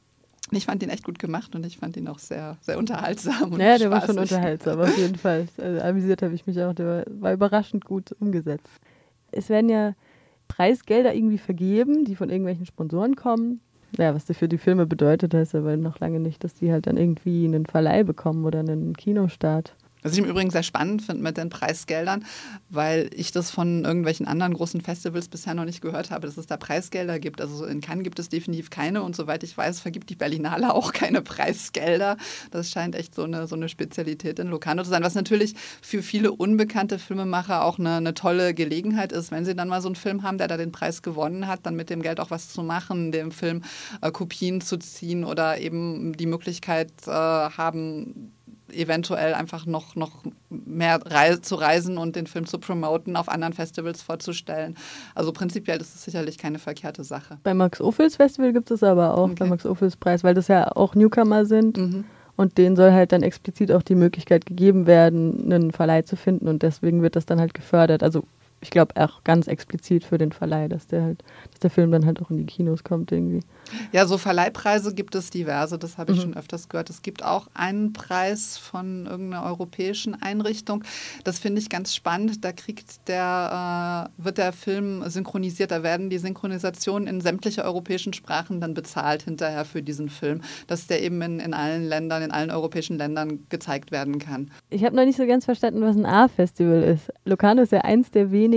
Ich 0.51 0.65
fand 0.65 0.83
ihn 0.83 0.89
echt 0.89 1.05
gut 1.05 1.19
gemacht 1.19 1.55
und 1.55 1.67
ich 1.67 1.77
fand 1.77 1.97
ihn 1.97 2.09
auch 2.09 2.19
sehr, 2.19 2.57
sehr 2.63 2.79
unterhaltsam. 2.79 3.53
Und 3.53 3.61
ja, 3.61 3.77
der 3.77 3.87
spaßig. 3.87 3.91
war 3.91 4.07
schon 4.07 4.19
unterhaltsam, 4.19 4.81
auf 4.81 4.97
jeden 4.97 5.17
Fall. 5.17 5.47
Also, 5.59 5.83
amüsiert 5.83 6.23
habe 6.23 6.35
ich 6.35 6.47
mich 6.47 6.61
auch. 6.63 6.73
Der 6.73 6.87
war, 6.87 7.05
war 7.21 7.33
überraschend 7.35 7.85
gut 7.85 8.13
umgesetzt. 8.19 8.81
Es 9.31 9.51
werden 9.51 9.69
ja 9.69 9.95
Preisgelder 10.49 11.15
irgendwie 11.15 11.39
vergeben, 11.39 12.05
die 12.05 12.17
von 12.17 12.31
irgendwelchen 12.31 12.67
Sponsoren 12.67 13.15
kommen. 13.17 13.61
Ja, 13.97 14.15
was 14.15 14.27
das 14.27 14.37
für 14.37 14.49
die 14.49 14.59
Filme 14.59 14.87
bedeutet, 14.87 15.33
heißt 15.33 15.55
aber 15.55 15.77
noch 15.77 15.99
lange 16.01 16.21
nicht, 16.21 16.45
dass 16.45 16.55
die 16.55 16.73
halt 16.73 16.87
dann 16.87 16.97
irgendwie 16.97 17.45
einen 17.47 17.65
Verleih 17.65 18.03
bekommen 18.03 18.45
oder 18.45 18.59
einen 18.59 18.95
Kinostart. 18.95 19.75
Was 20.03 20.13
ich 20.13 20.19
im 20.19 20.25
Übrigen 20.25 20.51
sehr 20.51 20.63
spannend 20.63 21.03
finde 21.03 21.23
mit 21.23 21.37
den 21.37 21.49
Preisgeldern, 21.49 22.25
weil 22.69 23.11
ich 23.15 23.33
das 23.33 23.51
von 23.51 23.85
irgendwelchen 23.85 24.27
anderen 24.27 24.55
großen 24.55 24.81
Festivals 24.81 25.29
bisher 25.29 25.55
noch 25.55 25.65
nicht 25.65 25.81
gehört 25.81 26.11
habe, 26.11 26.27
dass 26.27 26.37
es 26.37 26.47
da 26.47 26.57
Preisgelder 26.57 27.19
gibt. 27.19 27.41
Also 27.41 27.65
in 27.65 27.81
Cannes 27.81 28.05
gibt 28.05 28.19
es 28.19 28.29
definitiv 28.29 28.71
keine 28.71 29.03
und 29.03 29.17
soweit 29.17 29.43
ich 29.43 29.57
weiß, 29.57 29.81
vergibt 29.81 30.11
die 30.11 30.15
Berlinale 30.15 30.73
auch 30.79 30.93
keine 30.93 31.23
Preisgelder. 31.23 32.17
Das 32.51 32.71
scheint 32.71 32.95
echt 32.95 33.15
so 33.15 33.25
eine, 33.25 33.47
so 33.47 33.57
eine 33.57 33.69
Spezialität 33.69 34.39
in 34.39 34.49
Locarno 34.49 34.83
zu 34.85 34.91
sein, 34.91 35.03
was 35.03 35.15
natürlich 35.15 35.55
für 35.83 36.03
viele 36.03 36.33
unbekannte 36.33 36.99
Filmemacher 36.99 37.65
auch 37.65 37.79
eine, 37.79 37.97
eine 37.97 38.15
tolle 38.15 38.55
Gelegenheit 38.55 39.13
ist, 39.13 39.31
wenn 39.33 39.45
sie 39.45 39.55
dann 39.55 39.69
mal 39.69 39.83
so 39.83 39.89
einen 39.89 39.97
Film 39.97 40.23
haben, 40.23 40.39
der 40.39 40.49
da 40.49 40.57
den 40.57 40.73
Preis 40.73 41.03
gewonnen 41.03 41.47
hat, 41.49 41.67
dann 41.67 41.75
mit 41.75 41.91
dem 41.91 42.03
Geld 42.03 42.21
auch 42.21 42.31
was 42.31 42.49
zu 42.49 42.63
machen, 42.63 43.11
dem 43.11 43.33
Film 43.33 43.63
äh, 44.01 44.11
Kopien 44.11 44.61
zu 44.61 44.79
ziehen 44.79 45.25
oder 45.25 45.59
eben 45.59 46.17
die 46.17 46.27
Möglichkeit 46.27 46.93
äh, 47.07 47.11
haben, 47.11 48.33
eventuell 48.73 49.35
einfach 49.35 49.67
noch, 49.67 49.95
noch 49.97 50.23
mehr 50.49 51.01
reise, 51.05 51.41
zu 51.41 51.55
reisen 51.57 51.99
und 51.99 52.17
den 52.17 52.27
Film 52.27 52.47
zu 52.47 52.59
promoten, 52.59 53.17
auf 53.17 53.29
anderen 53.29 53.53
Festivals 53.53 54.03
vorzustellen. 54.03 54.77
Also 55.15 55.33
prinzipiell 55.33 55.81
ist 55.81 55.95
es 55.95 56.05
sicherlich 56.05 56.39
keine 56.39 56.59
verkehrte 56.59 57.05
Sache. 57.05 57.39
Beim 57.43 57.59
Max 57.59 57.81
Ophüls 57.81 58.17
Festival 58.17 58.53
gibt 58.53 58.71
es 58.71 58.83
aber 58.83 59.15
auch, 59.15 59.25
okay. 59.25 59.37
beim 59.41 59.49
Max 59.51 59.67
Ophüls 59.67 59.97
Preis, 59.97 60.25
weil 60.25 60.35
das 60.35 60.49
ja 60.49 60.71
auch 60.77 60.95
Newcomer 60.95 61.45
sind. 61.47 61.77
Mhm. 61.77 62.05
Und 62.37 62.57
denen 62.57 62.77
soll 62.77 62.93
halt 62.93 63.11
dann 63.11 63.25
explizit 63.25 63.73
auch 63.73 63.83
die 63.83 63.97
Möglichkeit 63.97 64.47
gegeben 64.47 64.87
werden, 64.87 65.53
einen 65.53 65.73
Verleih 65.73 66.03
zu 66.03 66.15
finden. 66.15 66.47
Und 66.47 66.63
deswegen 66.63 67.03
wird 67.03 67.17
das 67.17 67.27
dann 67.27 67.41
halt 67.41 67.53
gefördert. 67.53 68.05
Also 68.05 68.23
ich 68.61 68.71
glaube 68.71 68.97
auch 69.01 69.23
ganz 69.25 69.47
explizit 69.47 70.05
für 70.05 70.19
den 70.19 70.33
Verleih, 70.33 70.69
dass 70.69 70.87
der 70.87 71.03
halt, 71.03 71.25
dass 71.51 71.61
der 71.61 71.71
Film 71.71 71.93
dann 71.93 72.05
halt 72.05 72.21
auch 72.21 72.31
in 72.31 72.39
die 72.39 72.47
Kinos 72.47 72.83
kommt 72.83 73.13
irgendwie. 73.13 73.41
Ja, 73.93 74.07
so 74.07 74.19
Verleihpreise 74.19 74.95
gibt 74.95 75.15
es 75.15 75.31
diverse, 75.31 75.79
das 75.79 75.99
habe 75.99 76.13
ich 76.13 76.19
mhm. 76.19 76.23
schon 76.23 76.37
öfters 76.37 76.69
gehört. 76.69 76.91
Es 76.91 77.03
gibt 77.03 77.25
auch 77.25 77.49
einen 77.55 77.93
Preis 77.93 78.59
von 78.59 79.07
irgendeiner 79.07 79.45
europäischen 79.45 80.21
Einrichtung. 80.21 80.83
Das 81.25 81.39
finde 81.39 81.61
ich 81.61 81.69
ganz 81.69 81.95
spannend. 81.95 82.45
Da 82.45 82.53
kriegt 82.53 83.09
der, 83.09 84.09
äh, 84.19 84.25
wird 84.25 84.39
der 84.39 84.53
Film 84.53 85.09
synchronisiert, 85.09 85.71
da 85.71 85.83
werden 85.83 86.11
die 86.11 86.19
Synchronisationen 86.19 87.07
in 87.07 87.21
sämtliche 87.21 87.65
europäischen 87.65 88.13
Sprachen 88.13 88.61
dann 88.61 88.75
bezahlt 88.75 89.23
hinterher 89.23 89.65
für 89.65 89.83
diesen 89.83 90.09
Film, 90.09 90.41
dass 90.67 90.87
der 90.87 91.03
eben 91.03 91.21
in, 91.23 91.39
in 91.39 91.55
allen 91.55 91.85
Ländern, 91.85 92.23
in 92.23 92.31
allen 92.31 92.51
europäischen 92.51 92.99
Ländern 92.99 93.47
gezeigt 93.51 93.93
werden 93.93 94.19
kann. 94.19 94.51
Ich 94.71 94.85
habe 94.85 94.97
noch 94.97 95.05
nicht 95.05 95.17
so 95.17 95.27
ganz 95.27 95.45
verstanden, 95.45 95.83
was 95.83 95.97
ein 95.97 96.07
A-Festival 96.07 96.83
ist. 96.83 97.13
Locarno 97.25 97.63
ist 97.63 97.73
ja 97.73 97.83
eins 97.83 98.11
der 98.11 98.33
wenigen 98.33 98.48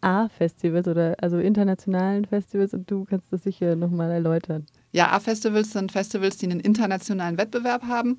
A-Festivals 0.00 0.88
oder 0.88 1.14
also 1.20 1.38
internationalen 1.38 2.24
Festivals 2.24 2.74
und 2.74 2.90
du 2.90 3.04
kannst 3.04 3.32
das 3.32 3.42
sicher 3.42 3.76
nochmal 3.76 4.10
erläutern. 4.10 4.66
Ja, 4.92 5.10
A-Festivals 5.12 5.72
sind 5.72 5.92
Festivals, 5.92 6.38
die 6.38 6.46
einen 6.46 6.60
internationalen 6.60 7.38
Wettbewerb 7.38 7.82
haben 7.82 8.18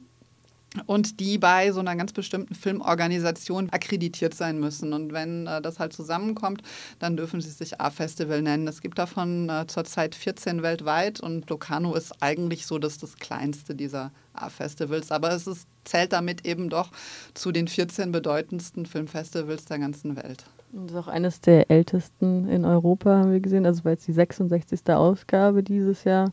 und 0.86 1.20
die 1.20 1.38
bei 1.38 1.72
so 1.72 1.80
einer 1.80 1.96
ganz 1.96 2.14
bestimmten 2.14 2.54
Filmorganisation 2.54 3.70
akkreditiert 3.72 4.34
sein 4.34 4.60
müssen. 4.60 4.94
Und 4.94 5.14
wenn 5.14 5.48
äh, 5.48 5.62
das 5.62 5.80
halt 5.80 5.94
zusammenkommt, 5.94 6.62
dann 7.00 7.18
dürfen 7.18 7.42
sie 7.42 7.50
sich 7.50 7.82
A-Festival 7.82 8.42
nennen. 8.42 8.68
Es 8.68 8.82
gibt 8.82 9.00
davon 9.00 9.50
äh, 9.50 9.66
zurzeit 9.68 10.16
14 10.16 10.62
weltweit 10.62 11.20
und 11.20 11.50
Locarno 11.50 11.96
ist 11.96 12.22
eigentlich 12.22 12.66
so 12.66 12.78
das, 12.78 12.98
das 12.98 13.18
kleinste 13.18 13.74
dieser 13.74 14.12
A-Festivals. 14.34 15.12
Aber 15.12 15.32
es 15.32 15.48
ist, 15.48 15.68
zählt 15.86 16.14
damit 16.14 16.46
eben 16.46 16.70
doch 16.70 16.92
zu 17.34 17.52
den 17.52 17.68
14 17.68 18.12
bedeutendsten 18.12 18.86
Filmfestivals 18.86 19.66
der 19.66 19.80
ganzen 19.80 20.16
Welt. 20.16 20.46
Das 20.72 20.92
ist 20.92 20.98
auch 20.98 21.08
eines 21.08 21.42
der 21.42 21.72
ältesten 21.72 22.48
in 22.48 22.64
Europa, 22.64 23.18
haben 23.18 23.32
wir 23.32 23.40
gesehen. 23.40 23.66
Also 23.66 23.84
war 23.86 23.92
jetzt 23.94 24.08
die 24.08 24.14
66. 24.14 24.82
Ausgabe 24.90 25.64
dieses 25.64 26.04
Jahr, 26.04 26.32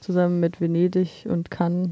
zusammen 0.00 0.40
mit 0.40 0.60
Venedig 0.60 1.26
und 1.28 1.50
Cannes. 1.50 1.90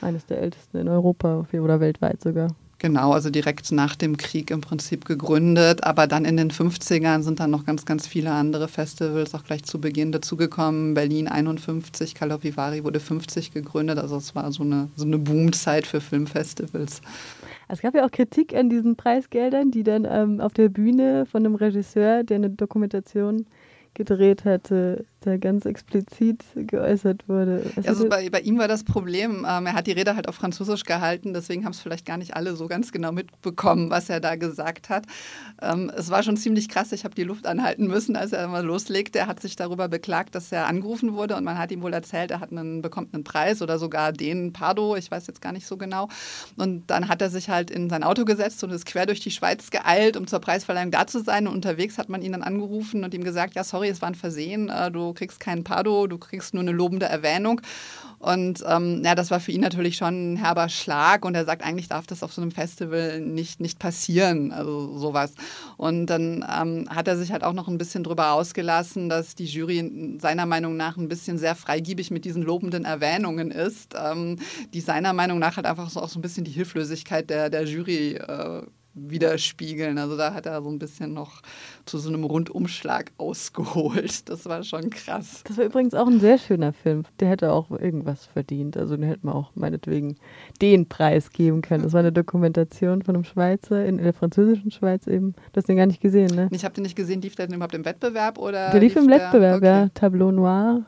Eines 0.00 0.26
der 0.26 0.40
ältesten 0.40 0.78
in 0.78 0.88
Europa 0.88 1.44
oder 1.52 1.80
weltweit 1.80 2.22
sogar. 2.22 2.54
Genau, 2.80 3.12
also 3.12 3.28
direkt 3.28 3.72
nach 3.72 3.96
dem 3.96 4.16
Krieg 4.16 4.52
im 4.52 4.60
Prinzip 4.60 5.04
gegründet. 5.04 5.82
Aber 5.82 6.06
dann 6.06 6.24
in 6.24 6.36
den 6.36 6.52
50ern 6.52 7.22
sind 7.22 7.40
dann 7.40 7.50
noch 7.50 7.66
ganz, 7.66 7.84
ganz 7.84 8.06
viele 8.06 8.30
andere 8.30 8.68
Festivals 8.68 9.34
auch 9.34 9.42
gleich 9.42 9.64
zu 9.64 9.80
Beginn 9.80 10.12
dazugekommen. 10.12 10.94
Berlin 10.94 11.26
51, 11.26 12.14
Calopivari 12.14 12.84
wurde 12.84 13.00
50 13.00 13.52
gegründet. 13.52 13.98
Also 13.98 14.16
es 14.16 14.36
war 14.36 14.52
so 14.52 14.62
eine, 14.62 14.88
so 14.94 15.04
eine 15.04 15.18
Boomzeit 15.18 15.88
für 15.88 16.00
Filmfestivals. 16.00 17.02
Es 17.66 17.80
gab 17.80 17.96
ja 17.96 18.06
auch 18.06 18.12
Kritik 18.12 18.54
an 18.54 18.70
diesen 18.70 18.94
Preisgeldern, 18.94 19.72
die 19.72 19.82
dann 19.82 20.06
ähm, 20.08 20.40
auf 20.40 20.52
der 20.52 20.68
Bühne 20.68 21.26
von 21.26 21.44
einem 21.44 21.56
Regisseur, 21.56 22.22
der 22.22 22.36
eine 22.36 22.50
Dokumentation 22.50 23.46
gedreht 23.94 24.44
hatte, 24.44 25.04
da 25.28 25.36
ganz 25.36 25.64
explizit 25.66 26.44
geäußert 26.54 27.28
wurde. 27.28 27.62
Also 27.84 28.08
bei, 28.08 28.30
bei, 28.30 28.40
ihm 28.40 28.58
war 28.58 28.68
das 28.68 28.84
Problem, 28.84 29.46
ähm, 29.48 29.66
er 29.66 29.74
hat 29.74 29.86
die 29.86 29.92
Rede 29.92 30.16
halt 30.16 30.28
auf 30.28 30.34
Französisch 30.34 30.84
gehalten, 30.84 31.34
deswegen 31.34 31.64
haben 31.64 31.72
es 31.72 31.80
vielleicht 31.80 32.06
gar 32.06 32.16
nicht 32.16 32.34
alle 32.34 32.56
so 32.56 32.66
ganz 32.66 32.92
genau 32.92 33.12
mitbekommen, 33.12 33.90
was 33.90 34.08
er 34.08 34.20
da 34.20 34.36
gesagt 34.36 34.88
hat. 34.88 35.04
Ähm, 35.60 35.90
es 35.96 36.10
war 36.10 36.22
schon 36.22 36.36
ziemlich 36.36 36.68
krass, 36.68 36.92
ich 36.92 37.04
habe 37.04 37.14
die 37.14 37.24
Luft 37.24 37.46
anhalten 37.46 37.86
müssen, 37.86 38.16
als 38.16 38.32
er 38.32 38.48
mal 38.48 38.64
loslegte. 38.64 39.18
Er 39.18 39.26
hat 39.26 39.40
sich 39.40 39.56
darüber 39.56 39.88
beklagt, 39.88 40.34
dass 40.34 40.50
er 40.50 40.66
angerufen 40.66 41.14
wurde 41.14 41.36
und 41.36 41.44
man 41.44 41.58
hat 41.58 41.70
ihm 41.70 41.82
wohl 41.82 41.92
erzählt, 41.92 42.30
er 42.30 42.40
hat 42.40 42.50
einen, 42.50 42.82
bekommt 42.82 43.14
einen 43.14 43.24
Preis 43.24 43.62
oder 43.62 43.78
sogar 43.78 44.12
den 44.12 44.52
Pardo, 44.52 44.96
ich 44.96 45.10
weiß 45.10 45.26
jetzt 45.26 45.42
gar 45.42 45.52
nicht 45.52 45.66
so 45.66 45.76
genau. 45.76 46.08
Und 46.56 46.90
dann 46.90 47.08
hat 47.08 47.22
er 47.22 47.30
sich 47.30 47.50
halt 47.50 47.70
in 47.70 47.90
sein 47.90 48.02
Auto 48.02 48.24
gesetzt 48.24 48.64
und 48.64 48.70
ist 48.70 48.86
quer 48.86 49.06
durch 49.06 49.20
die 49.20 49.30
Schweiz 49.30 49.70
geeilt, 49.70 50.16
um 50.16 50.26
zur 50.26 50.40
Preisverleihung 50.40 50.90
da 50.90 51.06
zu 51.06 51.22
sein. 51.22 51.46
Und 51.46 51.54
unterwegs 51.54 51.98
hat 51.98 52.08
man 52.08 52.22
ihn 52.22 52.32
dann 52.32 52.42
angerufen 52.42 53.04
und 53.04 53.14
ihm 53.14 53.24
gesagt, 53.24 53.54
ja, 53.54 53.64
sorry, 53.64 53.88
es 53.88 54.00
war 54.00 54.08
ein 54.08 54.14
Versehen, 54.14 54.68
äh, 54.68 54.90
du 54.90 55.12
kriegst 55.18 55.40
keinen 55.40 55.64
Pardo, 55.64 56.06
du 56.06 56.18
kriegst 56.18 56.54
nur 56.54 56.62
eine 56.62 56.72
lobende 56.72 57.06
Erwähnung. 57.06 57.60
Und 58.20 58.64
ähm, 58.66 59.02
ja, 59.04 59.14
das 59.14 59.30
war 59.30 59.38
für 59.38 59.52
ihn 59.52 59.60
natürlich 59.60 59.96
schon 59.96 60.32
ein 60.32 60.36
herber 60.36 60.68
Schlag 60.68 61.24
und 61.24 61.36
er 61.36 61.44
sagt, 61.44 61.62
eigentlich 61.62 61.88
darf 61.88 62.06
das 62.06 62.24
auf 62.24 62.32
so 62.32 62.42
einem 62.42 62.50
Festival 62.50 63.20
nicht, 63.20 63.60
nicht 63.60 63.78
passieren, 63.78 64.50
also 64.50 64.98
sowas. 64.98 65.34
Und 65.76 66.06
dann 66.06 66.44
ähm, 66.60 66.86
hat 66.90 67.06
er 67.06 67.16
sich 67.16 67.30
halt 67.30 67.44
auch 67.44 67.52
noch 67.52 67.68
ein 67.68 67.78
bisschen 67.78 68.02
drüber 68.02 68.32
ausgelassen, 68.32 69.08
dass 69.08 69.36
die 69.36 69.44
Jury 69.44 70.18
seiner 70.20 70.46
Meinung 70.46 70.76
nach 70.76 70.96
ein 70.96 71.08
bisschen 71.08 71.38
sehr 71.38 71.54
freigiebig 71.54 72.10
mit 72.10 72.24
diesen 72.24 72.42
lobenden 72.42 72.84
Erwähnungen 72.84 73.52
ist, 73.52 73.94
ähm, 73.96 74.36
die 74.74 74.80
seiner 74.80 75.12
Meinung 75.12 75.38
nach 75.38 75.56
halt 75.56 75.66
einfach 75.66 75.88
so 75.88 76.00
auch 76.00 76.08
so 76.08 76.18
ein 76.18 76.22
bisschen 76.22 76.42
die 76.42 76.50
Hilflosigkeit 76.50 77.30
der, 77.30 77.50
der 77.50 77.64
Jury 77.64 78.14
äh, 78.14 78.62
widerspiegeln. 78.94 79.98
Also 79.98 80.16
da 80.16 80.34
hat 80.34 80.46
er 80.46 80.62
so 80.62 80.68
ein 80.68 80.78
bisschen 80.78 81.14
noch 81.14 81.42
zu 81.84 81.98
so 81.98 82.08
einem 82.08 82.24
Rundumschlag 82.24 83.12
ausgeholt. 83.18 84.28
Das 84.28 84.46
war 84.46 84.62
schon 84.62 84.90
krass. 84.90 85.42
Das 85.46 85.56
war 85.56 85.64
übrigens 85.64 85.94
auch 85.94 86.06
ein 86.06 86.20
sehr 86.20 86.38
schöner 86.38 86.72
Film. 86.72 87.04
Der 87.20 87.28
hätte 87.28 87.52
auch 87.52 87.70
irgendwas 87.70 88.26
verdient. 88.26 88.76
Also 88.76 88.96
den 88.96 89.06
hätte 89.06 89.26
man 89.26 89.34
auch 89.34 89.52
meinetwegen 89.54 90.16
den 90.60 90.88
Preis 90.88 91.30
geben 91.30 91.62
können. 91.62 91.84
Das 91.84 91.92
war 91.92 92.00
eine 92.00 92.12
Dokumentation 92.12 93.02
von 93.02 93.14
einem 93.14 93.24
Schweizer 93.24 93.84
in 93.84 93.98
der 93.98 94.12
französischen 94.12 94.70
Schweiz 94.70 95.06
eben. 95.06 95.32
Du 95.52 95.56
hast 95.56 95.68
den 95.68 95.76
gar 95.76 95.86
nicht 95.86 96.00
gesehen, 96.00 96.34
ne? 96.34 96.48
Ich 96.50 96.64
habe 96.64 96.74
den 96.74 96.82
nicht 96.82 96.96
gesehen. 96.96 97.22
Lief 97.22 97.36
der 97.36 97.46
denn 97.46 97.56
überhaupt 97.56 97.74
im 97.74 97.84
Wettbewerb? 97.84 98.38
Oder 98.38 98.70
der 98.70 98.80
lief, 98.80 98.94
lief 98.94 99.04
im 99.04 99.10
Wettbewerb, 99.10 99.58
okay. 99.58 99.66
ja. 99.66 99.88
Tableau 99.94 100.30
Noir 100.30 100.84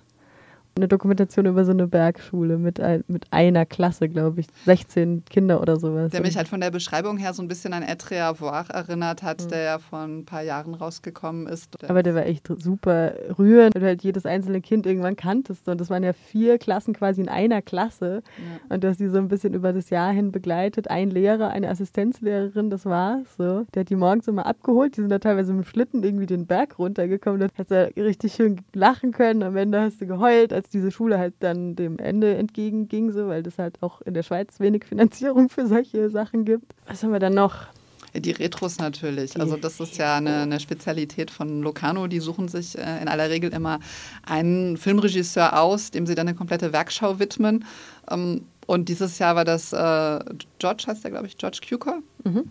eine 0.77 0.89
Dokumentation 0.89 1.47
über 1.47 1.65
so 1.65 1.73
eine 1.73 1.87
Bergschule 1.87 2.59
mit, 2.59 2.81
ein, 2.81 3.05
mit 3.09 3.27
einer 3.31 3.67
Klasse, 3.67 4.09
glaube 4.09 4.41
ich, 4.41 4.47
16 4.65 5.25
Kinder 5.29 5.61
oder 5.61 5.79
sowas. 5.79 6.13
Der 6.13 6.21
mich 6.21 6.37
halt 6.37 6.49
von 6.49 6.61
der 6.61 6.71
Beschreibung 6.71 7.19
her 7.19 7.35
so 7.35 7.43
ein 7.43 7.49
bisschen 7.49 7.73
an 7.73 7.83
Etre 7.83 8.23
Avoir 8.23 8.69
erinnert 8.71 9.23
hat, 9.23 9.45
mhm. 9.45 9.49
der 9.49 9.63
ja 9.63 9.79
vor 9.79 10.01
ein 10.01 10.25
paar 10.25 10.43
Jahren 10.43 10.75
rausgekommen 10.75 11.47
ist. 11.47 11.83
Aber 11.89 12.03
der 12.03 12.15
war 12.15 12.27
echt 12.27 12.49
super 12.59 13.15
rührend, 13.39 13.75
weil 13.75 13.81
du 13.81 13.87
halt 13.89 14.03
jedes 14.03 14.27
einzelne 14.27 14.61
Kind 14.61 14.87
irgendwann 14.87 15.17
kanntest 15.17 15.69
und 15.69 15.81
das 15.81 15.91
waren 15.91 16.03
ja 16.03 16.13
vier 16.13 16.59
Klassen 16.59 16.95
quasi 16.95 17.21
in 17.21 17.29
einer 17.29 17.63
Klasse 17.63 18.23
ja. 18.39 18.75
und 18.75 18.85
du 18.85 18.89
hast 18.89 19.01
die 19.01 19.09
so 19.09 19.19
ein 19.19 19.29
bisschen 19.29 19.55
über 19.55 19.73
das 19.73 19.91
Jahr 19.91 20.13
hin 20.13 20.33
begleitet. 20.33 20.91
Ein 20.91 21.11
Lehrer, 21.11 21.51
eine 21.51 21.69
Assistenzlehrerin, 21.69 22.71
das 22.71 22.87
war's 22.87 23.37
so. 23.37 23.65
Der 23.75 23.81
hat 23.81 23.91
die 23.91 23.97
morgens 23.97 24.29
immer 24.29 24.47
abgeholt, 24.47 24.97
die 24.97 25.01
sind 25.01 25.11
da 25.11 25.19
teilweise 25.19 25.53
mit 25.53 25.67
dem 25.67 25.69
Schlitten 25.69 26.03
irgendwie 26.03 26.27
den 26.27 26.47
Berg 26.47 26.79
runtergekommen, 26.79 27.41
da 27.41 27.49
hast 27.57 27.71
du 27.71 27.93
richtig 27.97 28.35
schön 28.35 28.61
lachen 28.75 29.13
können, 29.13 29.43
am 29.43 29.57
Ende 29.57 29.81
hast 29.81 30.01
du 30.01 30.07
geheult, 30.07 30.53
als 30.61 30.69
diese 30.69 30.91
Schule 30.91 31.19
halt 31.19 31.35
dann 31.41 31.75
dem 31.75 31.99
Ende 31.99 32.37
entgegenging, 32.37 33.13
so, 33.13 33.29
weil 33.29 33.47
es 33.47 33.59
halt 33.59 33.83
auch 33.83 34.03
in 34.03 34.13
der 34.13 34.23
Schweiz 34.23 34.61
wenig 34.61 34.85
Finanzierung 34.85 35.49
für 35.49 35.67
solche 35.67 36.11
Sachen 36.11 36.45
gibt. 36.45 36.75
Was 36.87 37.03
haben 37.03 37.13
wir 37.13 37.19
dann 37.19 37.35
noch? 37.35 37.67
Die 38.15 38.33
Retros 38.33 38.79
natürlich. 38.79 39.41
Also 39.41 39.57
das 39.57 39.79
ist 39.79 39.97
ja 39.97 40.17
eine, 40.17 40.43
eine 40.43 40.61
Spezialität 40.61 41.31
von 41.31 41.63
Locarno. 41.63 42.09
Die 42.09 42.19
suchen 42.19 42.49
sich 42.49 42.77
äh, 42.77 43.01
in 43.01 43.09
aller 43.09 43.31
Regel 43.31 43.53
immer 43.55 43.79
einen 44.27 44.77
Filmregisseur 44.77 45.59
aus, 45.59 45.93
dem 45.93 46.07
sie 46.07 46.15
dann 46.15 46.29
eine 46.29 46.37
komplette 46.37 46.73
Werkschau 46.73 47.21
widmen. 47.21 47.65
Ähm, 48.11 48.43
und 48.67 48.89
dieses 48.89 49.19
Jahr 49.19 49.37
war 49.37 49.45
das 49.45 49.73
äh, 49.73 50.19
George, 50.59 50.85
heißt 50.89 51.05
der, 51.05 51.13
glaube 51.13 51.29
ich, 51.29 51.39
George 51.39 51.61
Cukor. 51.67 52.01
Mhm. 52.25 52.45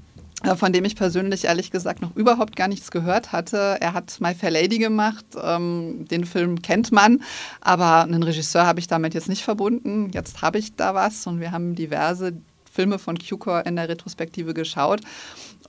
Äh, 0.44 0.56
von 0.56 0.72
dem 0.72 0.86
ich 0.86 0.96
persönlich 0.96 1.46
ehrlich 1.46 1.70
gesagt 1.72 2.02
noch 2.02 2.16
überhaupt 2.16 2.56
gar 2.56 2.68
nichts 2.68 2.92
gehört 2.92 3.32
hatte. 3.32 3.78
Er 3.82 3.94
hat 3.94 4.20
My 4.22 4.34
Fair 4.34 4.52
Lady 4.52 4.78
gemacht, 4.78 5.26
ähm, 5.42 6.06
den 6.10 6.26
Film 6.26 6.62
kennt 6.62 6.92
man, 6.92 7.22
aber 7.62 8.04
einen 8.04 8.24
Regisseur 8.24 8.66
habe 8.66 8.80
ich 8.80 8.88
damit 8.88 9.14
jetzt 9.14 9.28
nicht 9.28 9.44
verbunden. 9.44 10.12
Jetzt 10.14 10.42
habe 10.42 10.58
ich 10.58 10.76
da 10.76 10.96
was 10.96 11.28
und 11.28 11.40
wir 11.40 11.52
haben 11.52 11.76
diverse 11.76 12.34
Filme 12.72 13.00
von 13.00 13.18
Q-Core 13.18 13.64
in 13.66 13.76
der 13.76 13.90
Retrospektive 13.90 14.54
geschaut. 14.54 15.02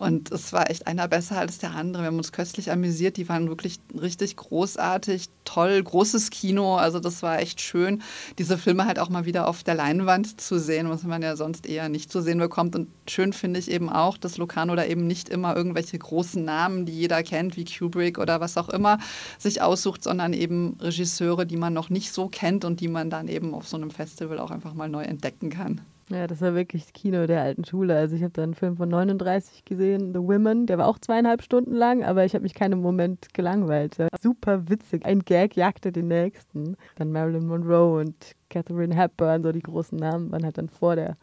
Und 0.01 0.33
es 0.33 0.55
war 0.55 0.71
echt 0.71 0.87
einer 0.87 1.09
besser 1.09 1.39
als 1.39 1.59
der 1.59 1.73
andere. 1.73 2.05
Wir 2.05 2.07
haben 2.07 2.17
uns 2.17 2.33
köstlich 2.33 2.71
amüsiert. 2.73 3.19
Die 3.19 3.29
waren 3.29 3.49
wirklich 3.49 3.81
richtig 4.01 4.35
großartig, 4.37 5.27
toll, 5.45 5.83
großes 5.83 6.31
Kino. 6.31 6.77
Also 6.77 7.01
das 7.01 7.23
war 7.23 7.39
echt 7.39 7.61
schön, 7.61 8.03
diese 8.39 8.57
Filme 8.57 8.87
halt 8.87 8.99
auch 8.99 9.11
mal 9.11 9.27
wieder 9.27 9.47
auf 9.47 9.63
der 9.63 9.75
Leinwand 9.75 10.41
zu 10.41 10.59
sehen, 10.59 10.89
was 10.89 11.03
man 11.03 11.21
ja 11.21 11.37
sonst 11.37 11.67
eher 11.67 11.91
nicht 11.91 12.11
zu 12.11 12.23
sehen 12.23 12.39
bekommt. 12.39 12.75
Und 12.77 12.89
schön 13.07 13.35
finde 13.35 13.61
ich 13.61 13.71
eben 13.71 13.91
auch, 13.91 14.17
dass 14.17 14.39
Locarno 14.39 14.75
da 14.75 14.87
eben 14.87 15.07
nicht 15.07 15.29
immer 15.29 15.55
irgendwelche 15.55 15.99
großen 15.99 16.43
Namen, 16.43 16.87
die 16.87 16.93
jeder 16.93 17.23
kennt, 17.23 17.59
wie 17.59 17.67
Kubrick 17.67 18.19
oder 18.19 18.41
was 18.41 18.57
auch 18.57 18.71
immer, 18.71 18.99
sich 19.39 19.61
aussucht, 19.61 20.03
sondern 20.03 20.33
eben 20.33 20.79
Regisseure, 20.81 21.45
die 21.45 21.59
man 21.59 21.75
noch 21.75 21.91
nicht 21.91 22.13
so 22.13 22.29
kennt 22.29 22.65
und 22.65 22.81
die 22.81 22.89
man 22.89 23.11
dann 23.11 23.29
eben 23.29 23.55
auf 23.55 23.69
so 23.69 23.77
einem 23.77 23.91
Festival 23.91 24.39
auch 24.39 24.51
einfach 24.51 24.73
mal 24.73 24.89
neu 24.89 25.03
entdecken 25.03 25.51
kann. 25.51 25.83
Ja, 26.11 26.27
das 26.27 26.41
war 26.41 26.55
wirklich 26.55 26.93
Kino 26.93 27.27
der 27.27 27.43
alten 27.43 27.65
Schule. 27.65 27.97
Also 27.97 28.17
ich 28.17 28.23
habe 28.23 28.33
da 28.33 28.43
einen 28.43 28.55
Film 28.55 28.77
von 28.77 28.89
39 28.89 29.65
gesehen, 29.65 30.13
The 30.13 30.19
Women. 30.19 30.67
Der 30.67 30.77
war 30.77 30.89
auch 30.89 30.99
zweieinhalb 30.99 31.43
Stunden 31.43 31.73
lang, 31.73 32.03
aber 32.03 32.25
ich 32.25 32.35
habe 32.35 32.43
mich 32.43 32.55
keinen 32.55 32.81
Moment 32.81 33.33
gelangweilt. 33.33 33.97
Super 34.21 34.69
witzig. 34.69 35.07
Ein 35.07 35.21
Gag 35.21 35.57
jagte 35.57 35.93
den 35.93 36.09
nächsten. 36.09 36.77
Dann 36.97 37.13
Marilyn 37.13 37.47
Monroe 37.47 38.01
und 38.01 38.15
Catherine 38.49 38.95
Hepburn, 38.95 39.45
so 39.45 39.53
die 39.53 39.63
großen 39.63 39.97
Namen, 39.97 40.33
waren 40.33 40.45
halt 40.45 40.59
dann 40.59 40.69
vor 40.69 40.97
der 40.97 41.17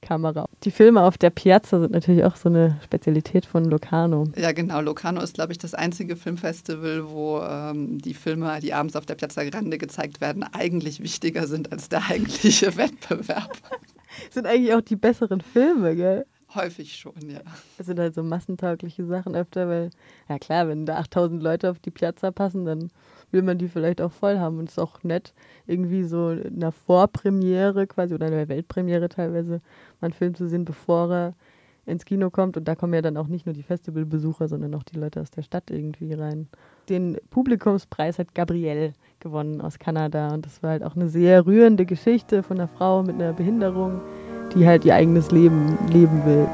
Kamera. 0.00 0.46
Die 0.62 0.70
Filme 0.70 1.02
auf 1.02 1.18
der 1.18 1.30
Piazza 1.30 1.80
sind 1.80 1.90
natürlich 1.90 2.22
auch 2.24 2.36
so 2.36 2.48
eine 2.48 2.78
Spezialität 2.84 3.44
von 3.44 3.64
Locarno. 3.64 4.28
Ja, 4.36 4.52
genau. 4.52 4.80
Locarno 4.80 5.20
ist, 5.20 5.34
glaube 5.34 5.50
ich, 5.50 5.58
das 5.58 5.74
einzige 5.74 6.14
Filmfestival, 6.14 7.10
wo 7.10 7.40
ähm, 7.40 7.98
die 7.98 8.14
Filme, 8.14 8.60
die 8.60 8.72
abends 8.72 8.94
auf 8.94 9.06
der 9.06 9.16
Piazza 9.16 9.42
Grande 9.42 9.78
gezeigt 9.78 10.20
werden, 10.20 10.44
eigentlich 10.44 11.02
wichtiger 11.02 11.48
sind 11.48 11.72
als 11.72 11.88
der 11.88 12.08
eigentliche 12.08 12.76
Wettbewerb 12.76 13.58
sind 14.30 14.46
eigentlich 14.46 14.74
auch 14.74 14.80
die 14.80 14.96
besseren 14.96 15.40
Filme, 15.40 15.96
gell? 15.96 16.26
Häufig 16.54 16.96
schon, 16.96 17.28
ja. 17.28 17.40
Das 17.76 17.86
sind 17.86 17.98
halt 17.98 18.14
so 18.14 18.22
massentaugliche 18.22 19.04
Sachen 19.04 19.34
öfter, 19.34 19.68
weil, 19.68 19.90
ja 20.30 20.38
klar, 20.38 20.66
wenn 20.66 20.86
da 20.86 20.96
8000 20.96 21.42
Leute 21.42 21.70
auf 21.70 21.78
die 21.78 21.90
Piazza 21.90 22.30
passen, 22.30 22.64
dann 22.64 22.90
will 23.30 23.42
man 23.42 23.58
die 23.58 23.68
vielleicht 23.68 24.00
auch 24.00 24.12
voll 24.12 24.38
haben. 24.38 24.58
Und 24.58 24.64
es 24.64 24.72
ist 24.72 24.78
auch 24.78 25.02
nett, 25.02 25.34
irgendwie 25.66 26.04
so 26.04 26.30
in 26.30 26.56
einer 26.56 26.72
Vorpremiere 26.72 27.86
quasi 27.86 28.14
oder 28.14 28.28
in 28.28 28.32
der 28.32 28.48
Weltpremiere 28.48 29.10
teilweise 29.10 29.60
mal 30.00 30.06
einen 30.06 30.14
Film 30.14 30.34
zu 30.34 30.48
sehen, 30.48 30.64
bevor 30.64 31.12
er 31.12 31.34
ins 31.88 32.04
Kino 32.04 32.30
kommt. 32.30 32.56
Und 32.56 32.68
da 32.68 32.74
kommen 32.74 32.94
ja 32.94 33.02
dann 33.02 33.16
auch 33.16 33.26
nicht 33.26 33.46
nur 33.46 33.54
die 33.54 33.62
Festivalbesucher, 33.62 34.48
sondern 34.48 34.74
auch 34.74 34.82
die 34.82 34.98
Leute 34.98 35.20
aus 35.20 35.30
der 35.30 35.42
Stadt 35.42 35.70
irgendwie 35.70 36.12
rein. 36.12 36.48
Den 36.88 37.18
Publikumspreis 37.30 38.18
hat 38.18 38.34
Gabrielle 38.34 38.92
gewonnen 39.20 39.60
aus 39.60 39.78
Kanada. 39.78 40.32
Und 40.32 40.46
das 40.46 40.62
war 40.62 40.70
halt 40.70 40.84
auch 40.84 40.96
eine 40.96 41.08
sehr 41.08 41.46
rührende 41.46 41.86
Geschichte 41.86 42.42
von 42.42 42.58
einer 42.58 42.68
Frau 42.68 43.02
mit 43.02 43.16
einer 43.16 43.32
Behinderung, 43.32 44.00
die 44.54 44.66
halt 44.66 44.84
ihr 44.84 44.94
eigenes 44.94 45.30
Leben 45.30 45.78
leben 45.90 46.24
will. 46.24 46.46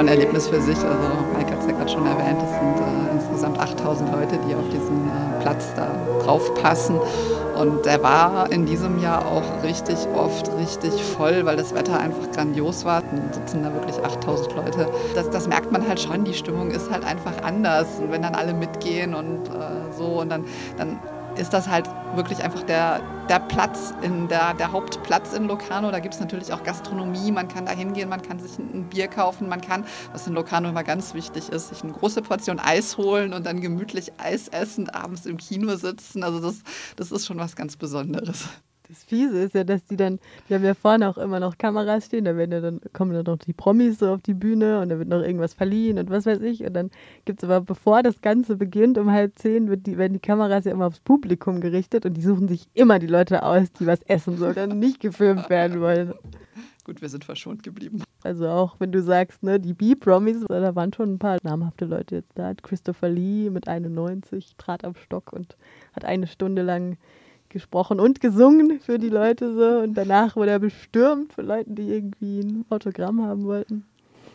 Ein 0.00 0.08
Erlebnis 0.08 0.48
für 0.48 0.60
sich. 0.60 0.78
Also 0.78 1.08
Mike 1.36 1.52
hat 1.52 1.60
es 1.60 1.66
ja 1.66 1.72
gerade 1.72 1.90
schon 1.90 2.06
erwähnt, 2.06 2.38
es 2.42 2.50
sind 2.50 2.80
äh, 2.80 3.14
insgesamt 3.14 3.58
8000 3.58 4.12
Leute, 4.12 4.38
die 4.48 4.54
auf 4.54 4.68
diesen 4.72 5.08
äh, 5.08 5.42
Platz 5.42 5.72
da 5.76 5.88
drauf 6.24 6.54
passen. 6.54 6.98
Und 7.58 7.84
der 7.84 8.02
war 8.02 8.50
in 8.50 8.64
diesem 8.64 9.02
Jahr 9.02 9.26
auch 9.26 9.62
richtig 9.62 9.96
oft 10.16 10.50
richtig 10.58 10.92
voll, 11.04 11.44
weil 11.44 11.56
das 11.56 11.74
Wetter 11.74 12.00
einfach 12.00 12.30
grandios 12.32 12.86
war. 12.86 13.02
Dann 13.02 13.30
sitzen 13.32 13.62
da 13.62 13.72
wirklich 13.74 14.02
8000 14.02 14.56
Leute. 14.56 14.88
Das, 15.14 15.28
das 15.28 15.46
merkt 15.46 15.70
man 15.70 15.86
halt 15.86 16.00
schon, 16.00 16.24
die 16.24 16.32
Stimmung 16.32 16.70
ist 16.70 16.90
halt 16.90 17.04
einfach 17.04 17.42
anders. 17.42 17.86
Und 18.00 18.10
wenn 18.12 18.22
dann 18.22 18.34
alle 18.34 18.54
mitgehen 18.54 19.14
und 19.14 19.48
äh, 19.48 19.92
so 19.96 20.20
und 20.20 20.30
dann, 20.30 20.44
dann 20.78 20.98
ist 21.36 21.52
das 21.52 21.68
halt 21.68 21.86
wirklich 22.14 22.42
einfach 22.42 22.62
der, 22.62 23.00
der 23.28 23.40
Platz, 23.40 23.94
in 24.02 24.28
der, 24.28 24.54
der 24.54 24.72
Hauptplatz 24.72 25.32
in 25.32 25.46
Locarno. 25.46 25.90
Da 25.90 26.00
gibt 26.00 26.14
es 26.14 26.20
natürlich 26.20 26.52
auch 26.52 26.62
Gastronomie, 26.62 27.30
man 27.32 27.48
kann 27.48 27.66
da 27.66 27.72
hingehen, 27.72 28.08
man 28.08 28.22
kann 28.22 28.38
sich 28.38 28.58
ein, 28.58 28.88
Bier 28.88 29.08
kaufen, 29.08 29.48
man 29.48 29.60
kann, 29.60 29.84
was 30.12 30.26
in 30.26 30.34
Locarno 30.34 30.68
immer 30.68 30.84
ganz 30.84 31.14
wichtig 31.14 31.48
ist, 31.48 31.68
sich 31.68 31.82
eine 31.82 31.92
große 31.92 32.22
Portion 32.22 32.58
Eis 32.58 32.96
holen 32.96 33.32
und 33.32 33.46
dann 33.46 33.60
gemütlich 33.60 34.12
Eis 34.18 34.48
essen, 34.48 34.88
abends 34.90 35.26
im 35.26 35.36
Kino 35.36 35.76
sitzen. 35.76 36.24
Also 36.24 36.40
das, 36.40 36.62
das 36.96 37.12
ist 37.12 37.26
schon 37.26 37.38
was 37.38 37.56
ganz 37.56 37.76
Besonderes. 37.76 38.48
Das 38.90 39.04
Fiese 39.04 39.38
ist 39.38 39.54
ja, 39.54 39.62
dass 39.62 39.84
die 39.84 39.96
dann, 39.96 40.18
die 40.48 40.54
haben 40.54 40.64
ja 40.64 40.74
vorne 40.74 41.08
auch 41.08 41.16
immer 41.16 41.38
noch 41.38 41.56
Kameras 41.58 42.06
stehen, 42.06 42.24
da 42.24 42.36
werden 42.36 42.50
ja 42.50 42.60
dann, 42.60 42.80
kommen 42.92 43.12
dann 43.12 43.22
noch 43.22 43.38
die 43.38 43.52
Promis 43.52 44.00
so 44.00 44.12
auf 44.12 44.20
die 44.20 44.34
Bühne 44.34 44.80
und 44.80 44.88
da 44.88 44.98
wird 44.98 45.08
noch 45.08 45.22
irgendwas 45.22 45.54
verliehen 45.54 45.96
und 45.96 46.10
was 46.10 46.26
weiß 46.26 46.40
ich. 46.40 46.64
Und 46.64 46.72
dann 46.74 46.90
gibt 47.24 47.40
es 47.40 47.48
aber, 47.48 47.60
bevor 47.60 48.02
das 48.02 48.20
Ganze 48.20 48.56
beginnt, 48.56 48.98
um 48.98 49.12
halb 49.12 49.38
zehn, 49.38 49.70
wird 49.70 49.86
die, 49.86 49.96
werden 49.96 50.14
die 50.14 50.18
Kameras 50.18 50.64
ja 50.64 50.72
immer 50.72 50.86
aufs 50.86 50.98
Publikum 50.98 51.60
gerichtet 51.60 52.04
und 52.04 52.14
die 52.14 52.20
suchen 52.20 52.48
sich 52.48 52.66
immer 52.74 52.98
die 52.98 53.06
Leute 53.06 53.44
aus, 53.44 53.70
die 53.78 53.86
was 53.86 54.02
essen 54.02 54.36
so, 54.38 54.52
dann 54.52 54.80
nicht 54.80 54.98
gefilmt 54.98 55.48
werden 55.50 55.80
wollen. 55.80 56.12
Gut, 56.82 57.00
wir 57.00 57.08
sind 57.08 57.24
verschont 57.24 57.62
geblieben. 57.62 58.02
Also 58.24 58.48
auch 58.48 58.74
wenn 58.80 58.90
du 58.90 59.00
sagst, 59.02 59.44
ne, 59.44 59.60
die 59.60 59.72
B-Promis, 59.72 60.44
da 60.48 60.74
waren 60.74 60.92
schon 60.92 61.14
ein 61.14 61.18
paar 61.20 61.38
namhafte 61.44 61.84
Leute 61.84 62.16
jetzt 62.16 62.32
da. 62.34 62.54
Christopher 62.54 63.08
Lee 63.08 63.50
mit 63.50 63.68
91 63.68 64.56
trat 64.58 64.84
am 64.84 64.96
Stock 64.96 65.32
und 65.32 65.56
hat 65.92 66.04
eine 66.04 66.26
Stunde 66.26 66.62
lang 66.62 66.96
gesprochen 67.50 68.00
und 68.00 68.20
gesungen 68.20 68.80
für 68.80 68.98
die 68.98 69.10
Leute 69.10 69.52
so. 69.52 69.82
Und 69.82 69.94
danach 69.94 70.36
wurde 70.36 70.52
er 70.52 70.58
bestürmt 70.58 71.34
von 71.34 71.46
Leuten, 71.46 71.74
die 71.74 71.90
irgendwie 71.90 72.40
ein 72.40 72.64
Autogramm 72.70 73.22
haben 73.22 73.44
wollten. 73.44 73.84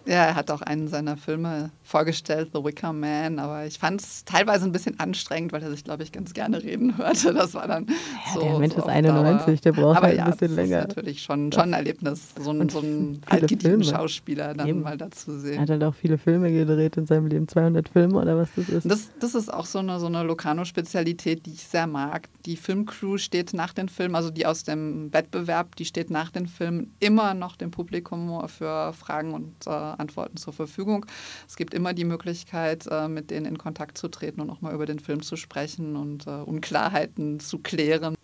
Ja, 0.07 0.25
er 0.25 0.35
hat 0.35 0.51
auch 0.51 0.61
einen 0.61 0.87
seiner 0.87 1.17
Filme 1.17 1.71
vorgestellt, 1.83 2.49
The 2.53 2.63
Wicker 2.63 2.93
Man, 2.93 3.39
aber 3.39 3.65
ich 3.65 3.79
fand 3.79 4.01
es 4.01 4.23
teilweise 4.23 4.65
ein 4.65 4.71
bisschen 4.71 4.99
anstrengend, 4.99 5.51
weil 5.51 5.63
er 5.63 5.71
sich, 5.71 5.83
glaube 5.83 6.03
ich, 6.03 6.11
ganz 6.11 6.33
gerne 6.33 6.61
reden 6.61 6.97
hörte. 6.97 7.33
Das 7.33 7.53
war 7.55 7.67
dann 7.67 7.87
ja, 7.87 8.33
so. 8.33 8.39
Der 8.41 8.59
Mensch 8.59 8.73
so 8.75 8.81
ist 8.81 8.87
91, 8.87 9.61
der 9.61 9.71
braucht 9.71 9.97
aber 9.97 10.07
halt 10.07 10.17
ja, 10.17 10.25
ein 10.25 10.31
bisschen 10.31 10.47
das 10.49 10.55
länger. 10.55 10.79
ist 10.81 10.87
natürlich 10.89 11.21
schon, 11.23 11.51
schon 11.51 11.63
ein 11.63 11.73
Erlebnis, 11.73 12.33
so 12.39 12.51
einen, 12.51 12.69
so 12.69 12.79
einen 12.79 13.21
altgedienten 13.25 13.83
Schauspieler 13.83 14.53
dann 14.53 14.67
Eben. 14.67 14.81
mal 14.81 14.97
dazu 14.97 15.37
sehen. 15.39 15.55
Er 15.55 15.61
hat 15.61 15.69
halt 15.71 15.83
auch 15.83 15.95
viele 15.95 16.17
Filme 16.17 16.51
gedreht 16.51 16.97
in 16.97 17.07
seinem 17.07 17.27
Leben, 17.27 17.47
200 17.47 17.89
Filme 17.89 18.19
oder 18.19 18.37
was 18.37 18.49
das 18.55 18.69
ist. 18.69 18.89
Das, 18.89 19.09
das 19.19 19.33
ist 19.33 19.51
auch 19.51 19.65
so 19.65 19.79
eine, 19.79 19.99
so 19.99 20.05
eine 20.05 20.23
Locarno-Spezialität, 20.23 21.45
die 21.45 21.53
ich 21.53 21.63
sehr 21.63 21.87
mag. 21.87 22.29
Die 22.45 22.57
Filmcrew 22.57 23.17
steht 23.17 23.53
nach 23.53 23.73
den 23.73 23.89
Filmen, 23.89 24.15
also 24.15 24.29
die 24.29 24.45
aus 24.45 24.63
dem 24.63 25.11
Wettbewerb, 25.13 25.75
die 25.75 25.85
steht 25.85 26.11
nach 26.11 26.29
den 26.29 26.47
Filmen 26.47 26.93
immer 26.99 27.33
noch 27.33 27.55
dem 27.55 27.71
Publikum 27.71 28.47
für 28.47 28.93
Fragen 28.93 29.33
und 29.33 29.67
äh, 29.67 29.69
Antworten 29.95 30.37
zur 30.37 30.53
Verfügung. 30.53 31.05
Es 31.47 31.55
gibt 31.55 31.73
immer 31.73 31.93
die 31.93 32.05
Möglichkeit, 32.05 32.87
äh, 32.89 33.07
mit 33.07 33.31
denen 33.31 33.45
in 33.45 33.57
Kontakt 33.57 33.97
zu 33.97 34.07
treten 34.07 34.41
und 34.41 34.49
auch 34.49 34.61
mal 34.61 34.73
über 34.73 34.85
den 34.85 34.99
Film 34.99 35.21
zu 35.21 35.35
sprechen 35.35 35.95
und 35.95 36.27
äh, 36.27 36.29
Unklarheiten 36.29 37.39
zu 37.39 37.59
klären. 37.59 38.15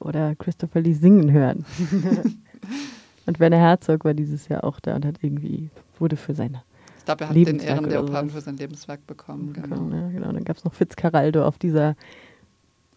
Oder 0.00 0.34
Christopher 0.36 0.80
Lee 0.80 0.92
singen 0.92 1.32
hören. 1.32 1.64
und 3.26 3.40
Werner 3.40 3.58
Herzog 3.58 4.04
war 4.04 4.14
dieses 4.14 4.48
Jahr 4.48 4.64
auch 4.64 4.80
da 4.80 4.94
und 4.94 5.04
hat 5.04 5.16
irgendwie, 5.22 5.70
wurde 5.98 6.16
für 6.16 6.34
seine 6.34 6.62
ich 6.98 7.04
glaube, 7.04 7.24
er 7.24 7.30
hat 7.30 7.36
den 7.36 7.58
Ehrenleoparden 7.60 8.30
für 8.30 8.42
sein 8.42 8.58
Lebenswerk 8.58 9.06
bekommen. 9.06 9.54
Genau. 9.54 9.88
Ja, 9.96 10.10
genau. 10.10 10.30
Dann 10.30 10.44
gab 10.44 10.58
es 10.58 10.64
noch 10.64 10.74
Fitzcarraldo 10.74 11.42
auf 11.42 11.56
dieser 11.56 11.96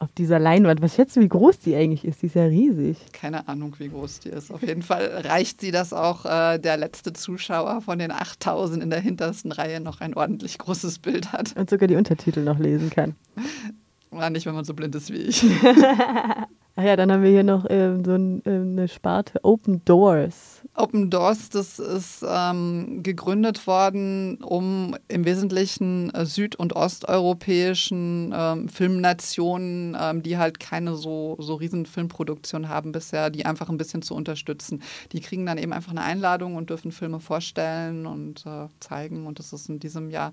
auf 0.02 0.12
dieser 0.14 0.40
Leinwand. 0.40 0.82
Was 0.82 0.96
schätzt 0.96 1.16
du, 1.16 1.22
wie 1.22 1.30
groß 1.30 1.60
die 1.60 1.76
eigentlich 1.76 2.06
ist? 2.06 2.22
Die 2.22 2.26
ist 2.26 2.36
ja 2.36 2.46
riesig. 2.46 2.98
Keine 3.14 3.48
Ahnung, 3.48 3.76
wie 3.78 3.90
groß 3.90 4.22
die 4.22 4.30
ist. 4.30 4.52
Auf 4.52 4.64
jeden 4.64 4.82
Fall 4.82 5.06
reicht 5.26 5.62
sie, 5.62 5.72
dass 5.72 5.94
auch 5.94 6.26
äh, 6.26 6.58
der 6.58 6.78
letzte 6.78 7.14
Zuschauer 7.14 7.82
von 7.82 8.00
den 8.00 8.12
8000 8.12 8.82
in 8.82 8.90
der 8.90 9.00
hintersten 9.00 9.52
Reihe 9.52 9.80
noch 9.80 10.02
ein 10.02 10.16
ordentlich 10.16 10.58
großes 10.58 11.00
Bild 11.00 11.32
hat. 11.32 11.56
Und 11.56 11.70
sogar 11.70 11.88
die 11.88 11.96
Untertitel 11.96 12.42
noch 12.42 12.58
lesen 12.58 12.90
kann. 12.90 13.16
War 14.10 14.30
nicht, 14.30 14.46
wenn 14.46 14.56
man 14.56 14.66
so 14.66 14.74
blind 14.74 14.96
ist 14.96 15.14
wie 15.14 15.18
ich. 15.18 15.46
Ach 16.76 16.84
ja, 16.84 16.96
dann 16.96 17.12
haben 17.12 17.24
wir 17.24 17.30
hier 17.30 17.44
noch 17.44 17.66
ähm, 17.70 18.04
so 18.04 18.14
ein, 18.14 18.42
ähm, 18.46 18.72
eine 18.72 18.88
Sparte 18.88 19.40
Open 19.44 19.86
Doors. 19.86 20.61
Open 20.73 21.10
Doors, 21.10 21.49
das 21.49 21.79
ist 21.79 22.23
ähm, 22.25 23.03
gegründet 23.03 23.67
worden, 23.67 24.38
um 24.38 24.95
im 25.10 25.25
Wesentlichen 25.25 26.10
äh, 26.12 26.25
süd- 26.25 26.55
und 26.55 26.73
osteuropäischen 26.73 28.34
ähm, 28.34 28.69
Filmnationen, 28.69 29.97
ähm, 29.99 30.23
die 30.23 30.38
halt 30.38 30.62
keine 30.62 30.95
so, 30.95 31.36
so 31.39 31.55
riesen 31.55 31.86
Filmproduktion 31.86 32.69
haben 32.69 32.93
bisher, 32.93 33.29
die 33.29 33.45
einfach 33.45 33.67
ein 33.67 33.77
bisschen 33.77 34.01
zu 34.01 34.15
unterstützen. 34.15 34.81
Die 35.12 35.19
kriegen 35.19 35.45
dann 35.45 35.57
eben 35.57 35.73
einfach 35.73 35.91
eine 35.91 36.03
Einladung 36.03 36.55
und 36.55 36.69
dürfen 36.69 36.93
Filme 36.93 37.19
vorstellen 37.19 38.05
und 38.05 38.45
äh, 38.45 38.67
zeigen. 38.79 39.27
Und 39.27 39.39
das 39.39 39.51
ist 39.51 39.67
in 39.67 39.79
diesem 39.79 40.10
Jahr, 40.10 40.31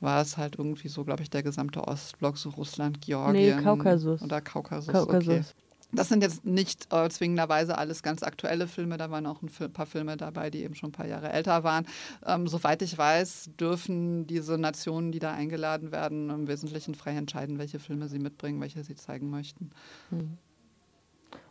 war 0.00 0.20
es 0.20 0.36
halt 0.36 0.56
irgendwie 0.58 0.88
so, 0.88 1.04
glaube 1.04 1.22
ich, 1.22 1.30
der 1.30 1.44
gesamte 1.44 1.86
Ostblock, 1.86 2.38
so 2.38 2.50
Russland, 2.50 3.02
Georgien. 3.02 3.56
Nee, 3.56 3.62
Kaukasus. 3.62 4.20
Oder 4.20 4.40
Kaukasus. 4.40 4.92
Kaukasus. 4.92 5.28
Okay. 5.28 5.65
Das 5.96 6.08
sind 6.08 6.22
jetzt 6.22 6.44
nicht 6.44 6.92
äh, 6.92 7.08
zwingenderweise 7.08 7.78
alles 7.78 8.02
ganz 8.02 8.22
aktuelle 8.22 8.68
Filme, 8.68 8.96
da 8.96 9.10
waren 9.10 9.26
auch 9.26 9.42
ein 9.42 9.72
paar 9.72 9.86
Filme 9.86 10.16
dabei, 10.16 10.50
die 10.50 10.62
eben 10.62 10.74
schon 10.74 10.90
ein 10.90 10.92
paar 10.92 11.06
Jahre 11.06 11.30
älter 11.30 11.64
waren. 11.64 11.86
Ähm, 12.24 12.46
soweit 12.46 12.82
ich 12.82 12.96
weiß, 12.96 13.50
dürfen 13.58 14.26
diese 14.26 14.58
Nationen, 14.58 15.12
die 15.12 15.18
da 15.18 15.32
eingeladen 15.32 15.92
werden, 15.92 16.30
im 16.30 16.48
Wesentlichen 16.48 16.94
frei 16.94 17.16
entscheiden, 17.16 17.58
welche 17.58 17.78
Filme 17.78 18.08
sie 18.08 18.18
mitbringen, 18.18 18.60
welche 18.60 18.84
sie 18.84 18.94
zeigen 18.94 19.30
möchten. 19.30 19.70
Hm. 20.10 20.38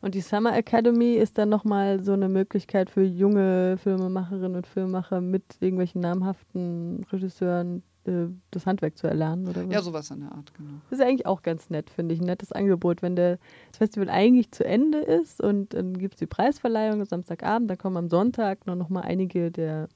Und 0.02 0.16
die 0.16 0.22
Summer 0.22 0.56
Academy 0.56 1.16
ist 1.16 1.38
dann 1.38 1.50
nochmal 1.50 2.04
so 2.04 2.14
eine 2.14 2.30
Möglichkeit 2.30 2.90
für 2.90 3.04
junge 3.04 3.78
Filmemacherinnen 3.78 4.56
und 4.56 4.68
Filmemacher 4.68 5.22
mit 5.22 5.44
irgendwelchen 5.60 6.02
namhaften 6.02 7.06
Regisseuren 7.12 7.84
äh, 8.08 8.28
das 8.52 8.66
Handwerk 8.66 8.98
zu 8.98 9.08
erlernen, 9.08 9.48
oder 9.48 9.66
was? 9.66 9.74
Ja, 9.74 9.82
sowas 9.82 10.12
in 10.12 10.22
der 10.22 10.32
Art, 10.32 10.54
genau. 10.54 10.72
Das 10.90 11.00
ist 11.00 11.06
eigentlich 11.06 11.26
auch 11.26 11.42
ganz 11.42 11.70
nett, 11.70 11.90
finde 11.90 12.14
ich. 12.14 12.22
Ein 12.22 12.28
nettes 12.28 12.52
Angebot, 12.52 13.02
wenn 13.02 13.16
der, 13.16 13.40
das 13.70 13.78
Festival 13.78 14.10
eigentlich 14.10 14.52
zu 14.52 14.66
Ende 14.66 15.00
ist 15.00 15.42
und 15.42 15.74
dann 15.74 15.98
gibt 15.98 16.16
es 16.16 16.20
die 16.20 16.26
Preisverleihung 16.26 17.04
Samstagabend, 17.06 17.70
dann 17.70 17.78
kommen 17.78 17.98
am 17.98 18.10
Sonntag 18.10 18.66
noch, 18.66 18.76
noch 18.76 18.90
mal 18.90 19.02
einige 19.02 19.52
der, 19.52 19.88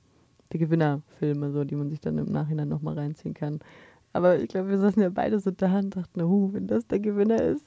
der 0.51 0.59
Gewinnerfilme, 0.59 1.51
so, 1.51 1.63
die 1.63 1.75
man 1.75 1.89
sich 1.89 1.99
dann 1.99 2.17
im 2.17 2.31
Nachhinein 2.31 2.67
noch 2.67 2.81
mal 2.81 2.95
reinziehen 2.95 3.33
kann. 3.33 3.59
Aber 4.11 4.39
ich 4.39 4.47
glaube, 4.47 4.69
wir 4.69 4.79
saßen 4.79 5.01
ja 5.01 5.09
beide 5.09 5.39
so 5.39 5.51
da 5.51 5.77
und 5.77 5.95
dachten, 5.95 6.23
huh, 6.23 6.49
wenn 6.53 6.67
das 6.67 6.87
der 6.87 6.99
Gewinner 6.99 7.41
ist, 7.41 7.65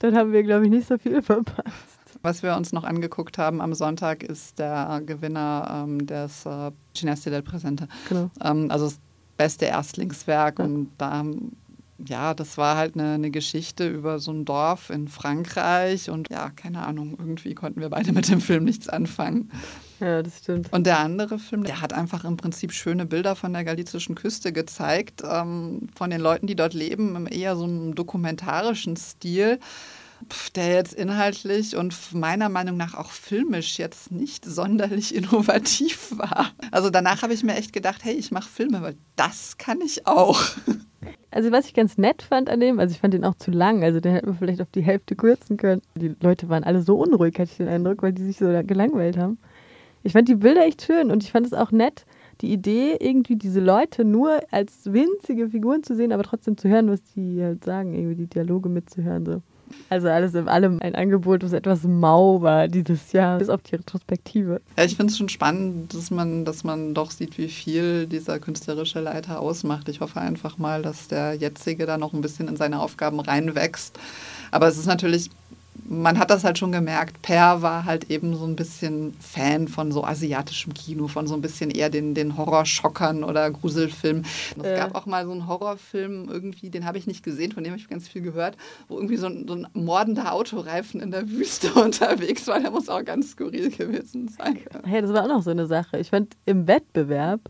dann 0.00 0.16
haben 0.16 0.32
wir, 0.32 0.42
glaube 0.42 0.64
ich, 0.64 0.70
nicht 0.70 0.88
so 0.88 0.98
viel 0.98 1.22
verpasst. 1.22 2.00
Was 2.22 2.42
wir 2.42 2.56
uns 2.56 2.72
noch 2.72 2.84
angeguckt 2.84 3.38
haben 3.38 3.60
am 3.60 3.74
Sonntag 3.74 4.22
ist 4.22 4.58
der 4.58 5.02
Gewinner 5.04 5.84
ähm, 5.84 6.06
des 6.06 6.46
äh, 6.46 6.72
Cinesti 6.94 7.30
del 7.30 7.42
Presente. 7.42 7.86
Genau. 8.08 8.30
Ähm, 8.42 8.70
also 8.70 8.90
beste 9.36 9.66
Erstlingswerk 9.66 10.58
ja. 10.58 10.64
und 10.64 10.90
da 10.98 11.24
ja, 12.06 12.34
das 12.34 12.58
war 12.58 12.76
halt 12.76 12.94
eine, 12.94 13.14
eine, 13.14 13.30
Geschichte 13.30 13.88
über 13.88 14.18
so 14.18 14.32
ein 14.32 14.44
Dorf 14.44 14.90
in 14.90 15.08
Frankreich 15.08 16.10
und 16.10 16.28
ja, 16.30 16.50
keine 16.50 16.84
Ahnung, 16.84 17.16
irgendwie 17.18 17.54
konnten 17.54 17.80
wir 17.80 17.88
beide 17.88 18.12
mit 18.12 18.28
dem 18.28 18.40
Film 18.40 18.64
nichts 18.64 18.88
anfangen. 18.88 19.50
Ja, 20.00 20.22
das 20.22 20.38
stimmt. 20.38 20.72
Und 20.72 20.86
der 20.86 20.98
andere 20.98 21.38
Film, 21.38 21.64
der 21.64 21.80
hat 21.80 21.92
einfach 21.92 22.24
im 22.24 22.36
Prinzip 22.36 22.72
schöne 22.72 23.06
Bilder 23.06 23.36
von 23.36 23.52
der 23.52 23.64
galizischen 23.64 24.16
Küste 24.16 24.52
gezeigt, 24.52 25.22
ähm, 25.28 25.88
von 25.94 26.10
den 26.10 26.20
Leuten, 26.20 26.46
die 26.46 26.56
dort 26.56 26.74
leben, 26.74 27.14
im 27.14 27.28
eher 27.30 27.56
so 27.56 27.64
einem 27.64 27.94
dokumentarischen 27.94 28.96
Stil 28.96 29.60
der 30.54 30.72
jetzt 30.74 30.94
inhaltlich 30.94 31.76
und 31.76 32.14
meiner 32.14 32.48
Meinung 32.48 32.76
nach 32.76 32.94
auch 32.94 33.10
filmisch 33.10 33.78
jetzt 33.78 34.10
nicht 34.10 34.44
sonderlich 34.44 35.14
innovativ 35.14 36.16
war. 36.16 36.50
Also 36.70 36.90
danach 36.90 37.22
habe 37.22 37.34
ich 37.34 37.42
mir 37.42 37.54
echt 37.54 37.72
gedacht, 37.72 38.04
hey, 38.04 38.14
ich 38.14 38.30
mache 38.30 38.48
Filme, 38.48 38.82
weil 38.82 38.96
das 39.16 39.58
kann 39.58 39.80
ich 39.80 40.06
auch. 40.06 40.40
Also 41.30 41.50
was 41.50 41.66
ich 41.66 41.74
ganz 41.74 41.98
nett 41.98 42.22
fand 42.22 42.48
an 42.48 42.60
dem, 42.60 42.78
also 42.78 42.92
ich 42.92 43.00
fand 43.00 43.12
den 43.12 43.24
auch 43.24 43.34
zu 43.34 43.50
lang, 43.50 43.82
also 43.82 44.00
den 44.00 44.12
hätten 44.12 44.28
wir 44.28 44.34
vielleicht 44.34 44.62
auf 44.62 44.70
die 44.70 44.82
Hälfte 44.82 45.16
kürzen 45.16 45.56
können. 45.56 45.82
Die 45.96 46.14
Leute 46.20 46.48
waren 46.48 46.64
alle 46.64 46.82
so 46.82 46.96
unruhig, 46.96 47.38
hatte 47.38 47.50
ich 47.50 47.56
den 47.56 47.68
Eindruck, 47.68 48.02
weil 48.02 48.12
die 48.12 48.24
sich 48.24 48.36
so 48.36 48.46
gelangweilt 48.46 49.18
haben. 49.18 49.38
Ich 50.04 50.12
fand 50.12 50.28
die 50.28 50.36
Bilder 50.36 50.64
echt 50.64 50.82
schön 50.82 51.10
und 51.10 51.22
ich 51.22 51.32
fand 51.32 51.46
es 51.46 51.52
auch 51.52 51.72
nett, 51.72 52.06
die 52.40 52.52
Idee, 52.52 52.96
irgendwie 53.00 53.36
diese 53.36 53.60
Leute 53.60 54.04
nur 54.04 54.40
als 54.50 54.92
winzige 54.92 55.48
Figuren 55.48 55.82
zu 55.82 55.94
sehen, 55.94 56.12
aber 56.12 56.22
trotzdem 56.22 56.56
zu 56.56 56.68
hören, 56.68 56.90
was 56.90 57.02
die 57.14 57.42
halt 57.42 57.64
sagen, 57.64 57.94
irgendwie 57.94 58.16
die 58.16 58.26
Dialoge 58.26 58.68
mitzuhören. 58.68 59.24
So. 59.24 59.42
Also 59.90 60.08
alles 60.08 60.34
in 60.34 60.48
allem 60.48 60.80
ein 60.80 60.94
Angebot, 60.94 61.42
das 61.42 61.52
etwas 61.52 61.82
mau 61.84 62.42
war 62.42 62.68
dieses 62.68 63.12
Jahr, 63.12 63.38
bis 63.38 63.48
auf 63.48 63.62
die 63.62 63.76
Retrospektive. 63.76 64.60
Ja, 64.76 64.84
ich 64.84 64.96
finde 64.96 65.10
es 65.12 65.18
schon 65.18 65.28
spannend, 65.28 65.94
dass 65.94 66.10
man, 66.10 66.44
dass 66.44 66.64
man 66.64 66.94
doch 66.94 67.10
sieht, 67.10 67.38
wie 67.38 67.48
viel 67.48 68.06
dieser 68.06 68.38
künstlerische 68.38 69.00
Leiter 69.00 69.40
ausmacht. 69.40 69.88
Ich 69.88 70.00
hoffe 70.00 70.20
einfach 70.20 70.58
mal, 70.58 70.82
dass 70.82 71.08
der 71.08 71.34
jetzige 71.34 71.86
da 71.86 71.98
noch 71.98 72.12
ein 72.12 72.20
bisschen 72.20 72.48
in 72.48 72.56
seine 72.56 72.80
Aufgaben 72.80 73.20
reinwächst. 73.20 73.98
Aber 74.50 74.68
es 74.68 74.78
ist 74.78 74.86
natürlich 74.86 75.30
man 75.86 76.18
hat 76.18 76.30
das 76.30 76.44
halt 76.44 76.58
schon 76.58 76.72
gemerkt, 76.72 77.20
Per 77.22 77.62
war 77.62 77.84
halt 77.84 78.10
eben 78.10 78.36
so 78.36 78.44
ein 78.46 78.56
bisschen 78.56 79.14
Fan 79.20 79.68
von 79.68 79.92
so 79.92 80.04
asiatischem 80.04 80.72
Kino, 80.72 81.08
von 81.08 81.26
so 81.26 81.34
ein 81.34 81.40
bisschen 81.40 81.70
eher 81.70 81.90
den, 81.90 82.14
den 82.14 82.36
Horrorschockern 82.36 83.24
oder 83.24 83.50
Gruselfilmen. 83.50 84.24
Es 84.58 84.64
äh. 84.64 84.76
gab 84.76 84.94
auch 84.94 85.06
mal 85.06 85.24
so 85.26 85.32
einen 85.32 85.46
Horrorfilm 85.46 86.28
irgendwie, 86.30 86.70
den 86.70 86.84
habe 86.84 86.98
ich 86.98 87.06
nicht 87.06 87.22
gesehen, 87.22 87.52
von 87.52 87.64
dem 87.64 87.72
habe 87.72 87.80
ich 87.80 87.88
ganz 87.88 88.08
viel 88.08 88.22
gehört, 88.22 88.56
wo 88.88 88.96
irgendwie 88.96 89.16
so 89.16 89.26
ein, 89.26 89.46
so 89.46 89.54
ein 89.54 89.66
mordender 89.74 90.32
Autoreifen 90.32 91.00
in 91.00 91.10
der 91.10 91.28
Wüste 91.28 91.72
unterwegs 91.82 92.46
war. 92.46 92.60
Der 92.60 92.70
muss 92.70 92.88
auch 92.88 93.04
ganz 93.04 93.32
skurril 93.32 93.70
gewesen 93.70 94.28
sein. 94.28 94.60
Hey, 94.84 95.02
das 95.02 95.12
war 95.12 95.24
auch 95.24 95.28
noch 95.28 95.42
so 95.42 95.50
eine 95.50 95.66
Sache. 95.66 95.98
Ich 95.98 96.10
fand 96.10 96.34
im 96.46 96.66
Wettbewerb, 96.66 97.40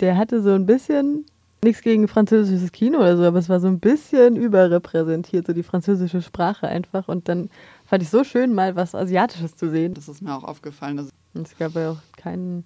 der 0.00 0.16
hatte 0.16 0.42
so 0.42 0.50
ein 0.50 0.66
bisschen 0.66 1.26
nichts 1.62 1.82
gegen 1.82 2.08
französisches 2.08 2.72
Kino 2.72 2.98
oder 2.98 3.16
so, 3.16 3.24
aber 3.24 3.38
es 3.38 3.48
war 3.48 3.60
so 3.60 3.68
ein 3.68 3.80
bisschen 3.80 4.36
überrepräsentiert, 4.36 5.46
so 5.46 5.52
die 5.52 5.62
französische 5.62 6.22
Sprache 6.22 6.68
einfach. 6.68 7.08
Und 7.08 7.28
dann 7.28 7.50
fand 7.84 8.02
ich 8.02 8.10
so 8.10 8.24
schön, 8.24 8.54
mal 8.54 8.76
was 8.76 8.94
Asiatisches 8.94 9.56
zu 9.56 9.70
sehen. 9.70 9.94
Das 9.94 10.08
ist 10.08 10.22
mir 10.22 10.34
auch 10.34 10.44
aufgefallen. 10.44 11.08
Es 11.34 11.58
gab 11.58 11.74
ja 11.74 11.92
auch 11.92 11.98
keinen 12.16 12.64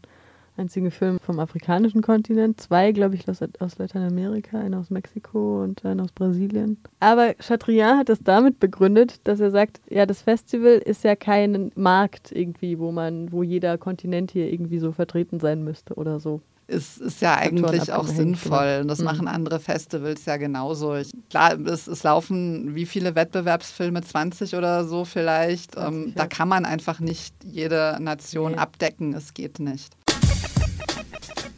einzigen 0.57 0.91
Film 0.91 1.19
vom 1.21 1.39
afrikanischen 1.41 2.03
Kontinent. 2.03 2.61
Zwei, 2.61 2.93
glaube 2.93 3.15
ich, 3.15 3.27
aus, 3.29 3.41
aus 3.59 3.79
Lateinamerika, 3.79 4.59
einer 4.59 4.79
aus 4.79 4.91
Mexiko 4.91 5.63
und 5.63 5.85
einer 5.85 6.05
aus 6.05 6.13
Brasilien. 6.13 6.77
Aber 7.01 7.35
Chatrian 7.35 7.99
hat 7.99 8.11
das 8.11 8.23
damit 8.23 8.61
begründet, 8.61 9.21
dass 9.25 9.41
er 9.41 9.51
sagt, 9.51 9.81
ja, 9.89 10.05
das 10.05 10.23
Festival 10.23 10.75
ist 10.75 11.05
ja 11.05 11.17
kein 11.17 11.73
Markt 11.75 12.33
irgendwie, 12.33 12.79
wo 12.79 12.93
man, 12.93 13.33
wo 13.33 13.43
jeder 13.43 13.79
Kontinent 13.79 14.31
hier 14.31 14.53
irgendwie 14.53 14.79
so 14.79 14.93
vertreten 14.93 15.41
sein 15.41 15.65
müsste 15.65 15.95
oder 15.95 16.21
so 16.21 16.43
ist, 16.73 16.99
ist 16.99 17.21
ja 17.21 17.37
eigentlich 17.37 17.93
auch 17.93 18.07
sinnvoll. 18.07 18.81
Und 18.83 18.89
das 18.89 18.99
mhm. 18.99 19.05
machen 19.05 19.29
andere 19.29 19.61
Festivals 19.61 20.25
ja 20.25 20.37
genauso. 20.37 20.97
Ich, 20.97 21.11
klar, 21.31 21.59
es, 21.67 21.87
es, 21.87 22.03
laufen 22.03 22.75
wie 22.75 22.87
viele 22.87 23.15
Wettbewerbsfilme, 23.15 24.03
20 24.03 24.55
oder 24.57 24.85
so 24.85 25.05
vielleicht. 25.05 25.77
Ähm, 25.77 26.13
da 26.17 26.27
kann 26.27 26.49
man 26.49 26.65
einfach 26.65 27.01
nicht 27.01 27.35
jede 27.45 27.99
Nation 28.01 28.53
nee. 28.53 28.59
abdecken. 28.59 29.15
Es 29.15 29.35
geht 29.35 29.61
nicht. 29.61 29.95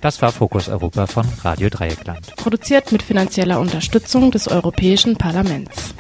Das 0.01 0.21
war 0.21 0.33
Fokus 0.33 0.69
Europa 0.69 1.07
von 1.07 1.25
Radio 1.43 1.71
Dreieckland. 1.71 2.37
Produziert 2.37 2.93
mit 2.93 3.03
finanzieller 3.03 3.59
Unterstützung 3.59 4.31
des 4.31 4.49
Europäischen 4.49 5.17
Parlaments. 5.17 5.95